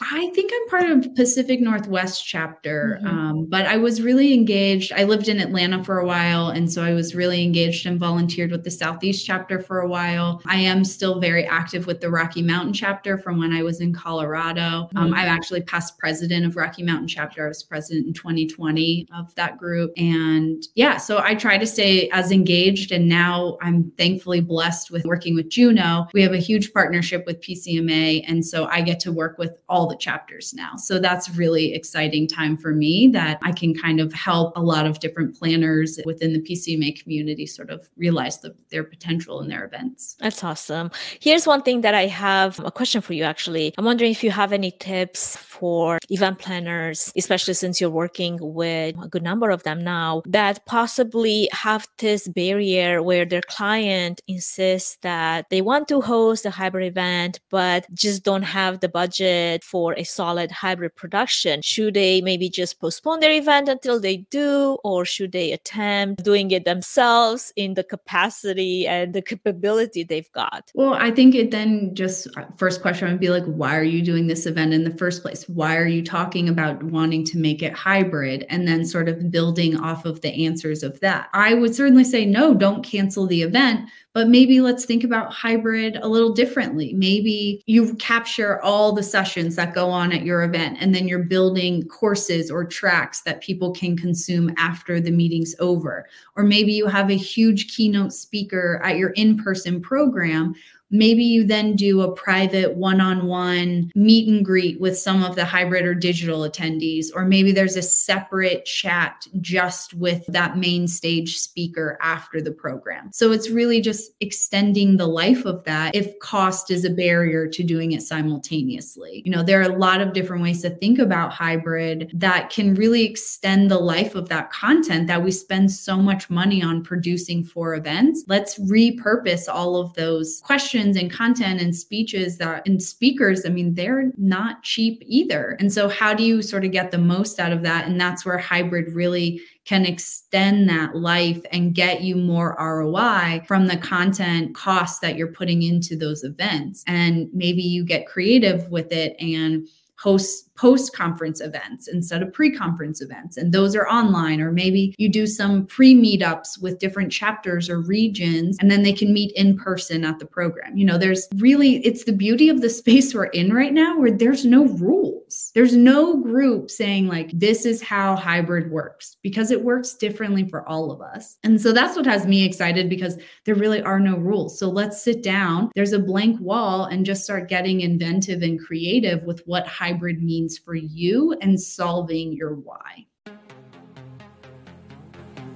I 0.00 0.30
think 0.34 0.52
I'm 0.54 0.68
part 0.68 0.90
of 0.90 1.14
Pacific 1.14 1.60
Northwest 1.60 2.24
chapter, 2.26 2.98
mm-hmm. 3.02 3.06
um, 3.06 3.46
but 3.48 3.66
I 3.66 3.76
was 3.76 4.00
really 4.00 4.32
engaged. 4.32 4.92
I 4.92 5.04
lived 5.04 5.28
in 5.28 5.40
Atlanta 5.40 5.82
for 5.82 5.98
a 5.98 6.06
while, 6.06 6.50
and 6.50 6.70
so 6.70 6.82
I 6.82 6.92
was 6.92 7.14
really 7.14 7.42
engaged 7.42 7.86
and 7.86 7.98
volunteered 7.98 8.50
with 8.50 8.64
the 8.64 8.70
Southeast 8.70 9.26
chapter 9.26 9.60
for 9.60 9.80
a 9.80 9.88
while. 9.88 10.40
I 10.46 10.56
am 10.56 10.84
still 10.84 11.20
very 11.20 11.44
active 11.46 11.86
with 11.86 12.00
the 12.00 12.10
Rocky 12.10 12.42
Mountain 12.42 12.74
chapter 12.74 13.18
from 13.18 13.38
when 13.38 13.52
I 13.52 13.62
was 13.62 13.80
in 13.80 13.92
Colorado. 13.92 14.60
Um, 14.60 14.88
mm-hmm. 14.88 14.98
Um, 14.98 15.14
I'm 15.14 15.28
actually 15.28 15.62
past 15.62 15.98
president 15.98 16.46
of 16.46 16.56
Rocky 16.56 16.82
Mountain 16.82 17.08
chapter. 17.08 17.44
I 17.44 17.48
was 17.48 17.62
president 17.62 18.06
in 18.06 18.12
2020 18.12 19.08
of 19.14 19.34
that 19.34 19.58
group, 19.58 19.92
and 19.96 20.62
yeah, 20.74 20.96
so 20.96 21.18
I 21.18 21.34
try 21.34 21.58
to 21.58 21.66
stay 21.66 22.08
as 22.10 22.30
engaged. 22.30 22.92
And 22.92 23.08
now 23.08 23.58
I'm 23.62 23.90
thankfully 23.92 24.40
blessed 24.40 24.90
with 24.90 25.04
working 25.04 25.34
with 25.34 25.48
Juno. 25.48 26.06
We 26.14 26.22
have 26.22 26.32
a 26.32 26.38
huge 26.38 26.72
partnership 26.72 27.24
with 27.26 27.40
PCMA, 27.40 28.24
and 28.28 28.44
so 28.44 28.66
I 28.66 28.80
get 28.80 29.00
to 29.00 29.12
work 29.12 29.38
with 29.38 29.52
all 29.68 29.77
all 29.78 29.86
the 29.86 29.96
chapters 29.96 30.52
now. 30.54 30.74
So 30.74 30.98
that's 30.98 31.30
really 31.36 31.72
exciting 31.72 32.26
time 32.26 32.56
for 32.56 32.74
me 32.74 33.08
that 33.12 33.38
I 33.42 33.52
can 33.52 33.72
kind 33.74 34.00
of 34.00 34.12
help 34.12 34.56
a 34.56 34.60
lot 34.60 34.86
of 34.86 34.98
different 34.98 35.38
planners 35.38 36.00
within 36.04 36.32
the 36.32 36.40
PCMA 36.40 37.00
community 37.00 37.46
sort 37.46 37.70
of 37.70 37.88
realize 37.96 38.40
the, 38.40 38.56
their 38.72 38.82
potential 38.82 39.40
in 39.40 39.48
their 39.48 39.64
events. 39.64 40.16
That's 40.18 40.42
awesome. 40.42 40.90
Here's 41.20 41.46
one 41.46 41.62
thing 41.62 41.82
that 41.82 41.94
I 41.94 42.06
have 42.06 42.58
a 42.58 42.72
question 42.72 43.00
for 43.00 43.12
you 43.12 43.22
actually. 43.22 43.72
I'm 43.78 43.84
wondering 43.84 44.10
if 44.10 44.24
you 44.24 44.32
have 44.32 44.52
any 44.52 44.72
tips 44.72 45.36
for 45.36 46.00
event 46.10 46.40
planners, 46.40 47.12
especially 47.16 47.54
since 47.54 47.80
you're 47.80 47.88
working 47.88 48.36
with 48.40 48.96
a 49.00 49.06
good 49.06 49.22
number 49.22 49.50
of 49.50 49.62
them 49.62 49.84
now, 49.84 50.22
that 50.26 50.66
possibly 50.66 51.48
have 51.52 51.86
this 51.98 52.26
barrier 52.26 53.00
where 53.00 53.24
their 53.24 53.42
client 53.42 54.22
insists 54.26 54.98
that 55.02 55.46
they 55.50 55.62
want 55.62 55.86
to 55.86 56.00
host 56.00 56.44
a 56.46 56.50
hybrid 56.50 56.88
event, 56.88 57.38
but 57.48 57.86
just 57.94 58.24
don't 58.24 58.42
have 58.42 58.80
the 58.80 58.88
budget 58.88 59.62
for 59.68 59.94
a 59.98 60.04
solid 60.04 60.50
hybrid 60.50 60.96
production? 60.96 61.60
Should 61.62 61.94
they 61.94 62.20
maybe 62.22 62.48
just 62.48 62.80
postpone 62.80 63.20
their 63.20 63.32
event 63.32 63.68
until 63.68 64.00
they 64.00 64.18
do, 64.30 64.78
or 64.82 65.04
should 65.04 65.32
they 65.32 65.52
attempt 65.52 66.24
doing 66.24 66.50
it 66.50 66.64
themselves 66.64 67.52
in 67.56 67.74
the 67.74 67.84
capacity 67.84 68.86
and 68.86 69.14
the 69.14 69.22
capability 69.22 70.04
they've 70.04 70.32
got? 70.32 70.70
Well, 70.74 70.94
I 70.94 71.10
think 71.10 71.34
it 71.34 71.50
then 71.50 71.94
just 71.94 72.28
uh, 72.36 72.44
first 72.56 72.80
question 72.80 73.10
would 73.10 73.20
be 73.20 73.28
like, 73.30 73.44
why 73.44 73.76
are 73.76 73.82
you 73.82 74.02
doing 74.02 74.26
this 74.26 74.46
event 74.46 74.72
in 74.72 74.84
the 74.84 74.96
first 74.96 75.22
place? 75.22 75.48
Why 75.48 75.76
are 75.76 75.86
you 75.86 76.02
talking 76.02 76.48
about 76.48 76.82
wanting 76.82 77.24
to 77.26 77.38
make 77.38 77.62
it 77.62 77.74
hybrid? 77.74 78.46
And 78.48 78.66
then 78.66 78.84
sort 78.84 79.08
of 79.08 79.30
building 79.30 79.76
off 79.78 80.04
of 80.04 80.20
the 80.22 80.46
answers 80.46 80.82
of 80.82 80.98
that. 81.00 81.28
I 81.34 81.54
would 81.54 81.74
certainly 81.74 82.04
say, 82.04 82.24
no, 82.24 82.54
don't 82.54 82.82
cancel 82.82 83.26
the 83.26 83.42
event, 83.42 83.88
but 84.14 84.28
maybe 84.28 84.60
let's 84.60 84.84
think 84.84 85.04
about 85.04 85.32
hybrid 85.32 85.96
a 86.02 86.08
little 86.08 86.32
differently. 86.32 86.94
Maybe 86.94 87.62
you 87.66 87.94
capture 87.96 88.60
all 88.62 88.92
the 88.92 89.02
sessions 89.02 89.57
that 89.58 89.74
go 89.74 89.90
on 89.90 90.12
at 90.12 90.22
your 90.22 90.44
event, 90.44 90.78
and 90.80 90.94
then 90.94 91.06
you're 91.06 91.24
building 91.24 91.86
courses 91.88 92.50
or 92.50 92.64
tracks 92.64 93.22
that 93.22 93.42
people 93.42 93.72
can 93.72 93.96
consume 93.96 94.54
after 94.56 95.00
the 95.00 95.10
meeting's 95.10 95.54
over. 95.58 96.08
Or 96.36 96.44
maybe 96.44 96.72
you 96.72 96.86
have 96.86 97.10
a 97.10 97.16
huge 97.16 97.74
keynote 97.74 98.12
speaker 98.12 98.80
at 98.84 98.96
your 98.96 99.10
in 99.10 99.36
person 99.36 99.80
program 99.80 100.54
Maybe 100.90 101.22
you 101.22 101.44
then 101.44 101.76
do 101.76 102.00
a 102.00 102.12
private 102.12 102.76
one 102.76 103.00
on 103.00 103.26
one 103.26 103.90
meet 103.94 104.28
and 104.28 104.44
greet 104.44 104.80
with 104.80 104.98
some 104.98 105.22
of 105.22 105.36
the 105.36 105.44
hybrid 105.44 105.84
or 105.84 105.94
digital 105.94 106.40
attendees, 106.40 107.06
or 107.14 107.24
maybe 107.24 107.52
there's 107.52 107.76
a 107.76 107.82
separate 107.82 108.64
chat 108.64 109.26
just 109.40 109.92
with 109.94 110.24
that 110.28 110.56
main 110.56 110.88
stage 110.88 111.38
speaker 111.38 111.98
after 112.00 112.40
the 112.40 112.50
program. 112.50 113.10
So 113.12 113.32
it's 113.32 113.50
really 113.50 113.80
just 113.80 114.12
extending 114.20 114.96
the 114.96 115.06
life 115.06 115.44
of 115.44 115.62
that 115.64 115.94
if 115.94 116.18
cost 116.20 116.70
is 116.70 116.84
a 116.84 116.90
barrier 116.90 117.46
to 117.48 117.62
doing 117.62 117.92
it 117.92 118.02
simultaneously. 118.02 119.22
You 119.26 119.32
know, 119.32 119.42
there 119.42 119.60
are 119.60 119.70
a 119.70 119.76
lot 119.76 120.00
of 120.00 120.14
different 120.14 120.42
ways 120.42 120.62
to 120.62 120.70
think 120.70 120.98
about 120.98 121.32
hybrid 121.32 122.10
that 122.14 122.50
can 122.50 122.74
really 122.74 123.04
extend 123.04 123.70
the 123.70 123.78
life 123.78 124.14
of 124.14 124.28
that 124.30 124.50
content 124.50 125.06
that 125.08 125.22
we 125.22 125.32
spend 125.32 125.70
so 125.70 125.96
much 125.98 126.30
money 126.30 126.62
on 126.62 126.82
producing 126.82 127.44
for 127.44 127.74
events. 127.74 128.24
Let's 128.26 128.58
repurpose 128.58 129.52
all 129.52 129.76
of 129.76 129.92
those 129.94 130.40
questions 130.40 130.77
sessions 130.78 130.96
and 130.96 131.10
content 131.10 131.60
and 131.60 131.74
speeches 131.74 132.38
that 132.38 132.66
and 132.66 132.82
speakers, 132.82 133.44
I 133.44 133.48
mean, 133.48 133.74
they're 133.74 134.12
not 134.16 134.62
cheap 134.62 135.02
either. 135.06 135.56
And 135.58 135.72
so, 135.72 135.88
how 135.88 136.14
do 136.14 136.22
you 136.22 136.42
sort 136.42 136.64
of 136.64 136.72
get 136.72 136.90
the 136.90 136.98
most 136.98 137.40
out 137.40 137.52
of 137.52 137.62
that? 137.62 137.86
And 137.86 138.00
that's 138.00 138.24
where 138.24 138.38
hybrid 138.38 138.94
really 138.94 139.40
can 139.64 139.84
extend 139.84 140.68
that 140.68 140.96
life 140.96 141.42
and 141.52 141.74
get 141.74 142.02
you 142.02 142.16
more 142.16 142.56
ROI 142.58 143.42
from 143.46 143.66
the 143.66 143.76
content 143.76 144.54
costs 144.54 145.00
that 145.00 145.16
you're 145.16 145.32
putting 145.32 145.62
into 145.62 145.96
those 145.96 146.24
events. 146.24 146.84
And 146.86 147.28
maybe 147.32 147.62
you 147.62 147.84
get 147.84 148.06
creative 148.06 148.70
with 148.70 148.92
it 148.92 149.16
and 149.20 149.68
host 149.98 150.48
post 150.58 150.92
conference 150.92 151.40
events 151.40 151.86
instead 151.86 152.20
of 152.20 152.32
pre 152.32 152.50
conference 152.50 153.00
events. 153.00 153.36
And 153.36 153.52
those 153.52 153.76
are 153.76 153.88
online, 153.88 154.40
or 154.40 154.50
maybe 154.50 154.94
you 154.98 155.08
do 155.08 155.26
some 155.26 155.66
pre 155.66 155.94
meetups 155.94 156.60
with 156.60 156.80
different 156.80 157.12
chapters 157.12 157.70
or 157.70 157.80
regions, 157.80 158.56
and 158.60 158.70
then 158.70 158.82
they 158.82 158.92
can 158.92 159.12
meet 159.12 159.32
in 159.36 159.56
person 159.56 160.04
at 160.04 160.18
the 160.18 160.26
program. 160.26 160.76
You 160.76 160.84
know, 160.84 160.98
there's 160.98 161.28
really, 161.36 161.76
it's 161.86 162.04
the 162.04 162.12
beauty 162.12 162.48
of 162.48 162.60
the 162.60 162.70
space 162.78 163.14
we're 163.14 163.26
in 163.26 163.52
right 163.52 163.72
now 163.72 163.98
where 163.98 164.10
there's 164.10 164.44
no 164.44 164.66
rules. 164.66 165.52
There's 165.54 165.76
no 165.76 166.16
group 166.16 166.70
saying, 166.70 167.06
like, 167.06 167.30
this 167.32 167.64
is 167.66 167.82
how 167.82 168.16
hybrid 168.16 168.70
works 168.70 169.16
because 169.22 169.50
it 169.50 169.62
works 169.62 169.94
differently 169.94 170.48
for 170.48 170.66
all 170.68 170.90
of 170.90 171.00
us. 171.00 171.36
And 171.44 171.60
so 171.60 171.72
that's 171.72 171.96
what 171.96 172.06
has 172.06 172.26
me 172.26 172.44
excited 172.44 172.88
because 172.88 173.18
there 173.44 173.54
really 173.54 173.82
are 173.82 174.00
no 174.00 174.16
rules. 174.16 174.58
So 174.58 174.68
let's 174.70 175.02
sit 175.02 175.22
down, 175.22 175.70
there's 175.74 175.92
a 175.92 175.98
blank 175.98 176.40
wall, 176.40 176.86
and 176.86 177.06
just 177.06 177.24
start 177.24 177.48
getting 177.48 177.82
inventive 177.82 178.42
and 178.42 178.58
creative 178.58 179.22
with 179.24 179.42
what 179.44 179.66
hybrid 179.66 179.87
means 179.92 180.22
means 180.22 180.58
for 180.58 180.74
you 180.74 181.34
and 181.40 181.60
solving 181.60 182.32
your 182.32 182.54
why. 182.54 183.07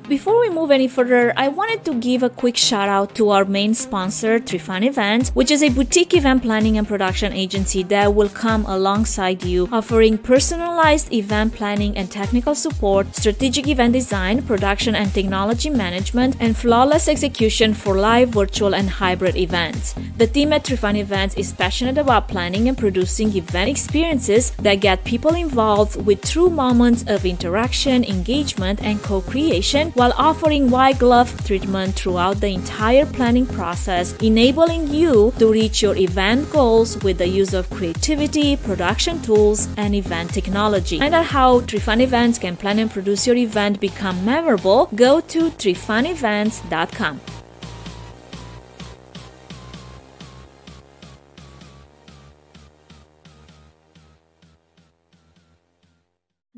Before 0.09 0.41
we 0.41 0.51
move 0.51 0.73
any 0.73 0.89
further, 0.89 1.33
I 1.37 1.47
wanted 1.47 1.85
to 1.85 1.95
give 1.95 2.25
a 2.25 2.29
quick 2.29 2.57
shout 2.57 2.89
out 2.89 3.15
to 3.15 3.31
our 3.31 3.45
main 3.45 3.73
sponsor, 3.73 4.41
Trifan 4.41 4.85
Events, 4.85 5.31
which 5.31 5.53
is 5.53 5.63
a 5.63 5.69
boutique 5.69 6.13
event 6.13 6.43
planning 6.43 6.77
and 6.77 6.89
production 6.89 7.33
agency 7.33 7.85
that 7.85 8.13
will 8.13 8.29
come 8.29 8.67
alongside 8.67 9.45
you, 9.45 9.69
offering 9.71 10.19
personalized 10.19 11.13
event 11.13 11.55
planning 11.55 11.97
and 11.97 12.11
technical 12.11 12.57
support, 12.57 13.15
strategic 13.15 13.69
event 13.69 13.93
design, 13.93 14.43
production 14.43 14.97
and 14.97 15.15
technology 15.15 15.71
management, 15.71 16.37
and 16.41 16.57
flawless 16.57 17.07
execution 17.07 17.73
for 17.73 17.97
live, 17.97 18.31
virtual, 18.31 18.75
and 18.75 18.91
hybrid 18.91 19.37
events. 19.37 19.95
The 20.17 20.27
team 20.27 20.53
at 20.53 20.65
Trifan 20.65 20.99
Events 20.99 21.37
is 21.37 21.53
passionate 21.53 21.97
about 21.97 22.27
planning 22.29 22.69
and 22.69 22.77
producing 22.77 23.35
event 23.37 23.71
experiences 23.71 24.51
that 24.63 24.81
get 24.81 25.05
people 25.05 25.35
involved 25.37 26.05
with 26.05 26.23
true 26.23 26.51
moments 26.51 27.05
of 27.07 27.25
interaction, 27.25 28.03
engagement, 28.05 28.83
and 28.83 29.01
co 29.01 29.21
creation 29.21 29.92
while 29.95 30.13
offering 30.17 30.71
white 30.71 30.99
glove 30.99 31.31
treatment 31.45 31.95
throughout 31.95 32.41
the 32.41 32.49
entire 32.49 33.07
planning 33.07 33.47
process, 33.47 34.15
enabling 34.23 34.89
you 34.89 35.33
to 35.39 35.51
reach 35.51 35.83
your 35.83 35.97
event 35.97 36.51
goals 36.51 37.03
with 37.03 37.19
the 37.19 37.29
use 37.29 37.55
of 37.55 37.69
creativity, 37.71 38.57
production 38.57 39.21
tools, 39.23 39.69
and 39.77 39.95
event 39.95 40.33
technology. 40.33 40.99
Find 40.99 41.15
out 41.15 41.27
how 41.27 41.61
Trifan 41.61 42.01
Events 42.01 42.39
can 42.39 42.57
plan 42.57 42.79
and 42.79 42.91
produce 42.91 43.27
your 43.27 43.37
event 43.37 43.81
become 43.81 44.25
memorable. 44.25 44.89
Go 44.95 45.21
to 45.21 45.51
trifanevents.com. 45.51 47.42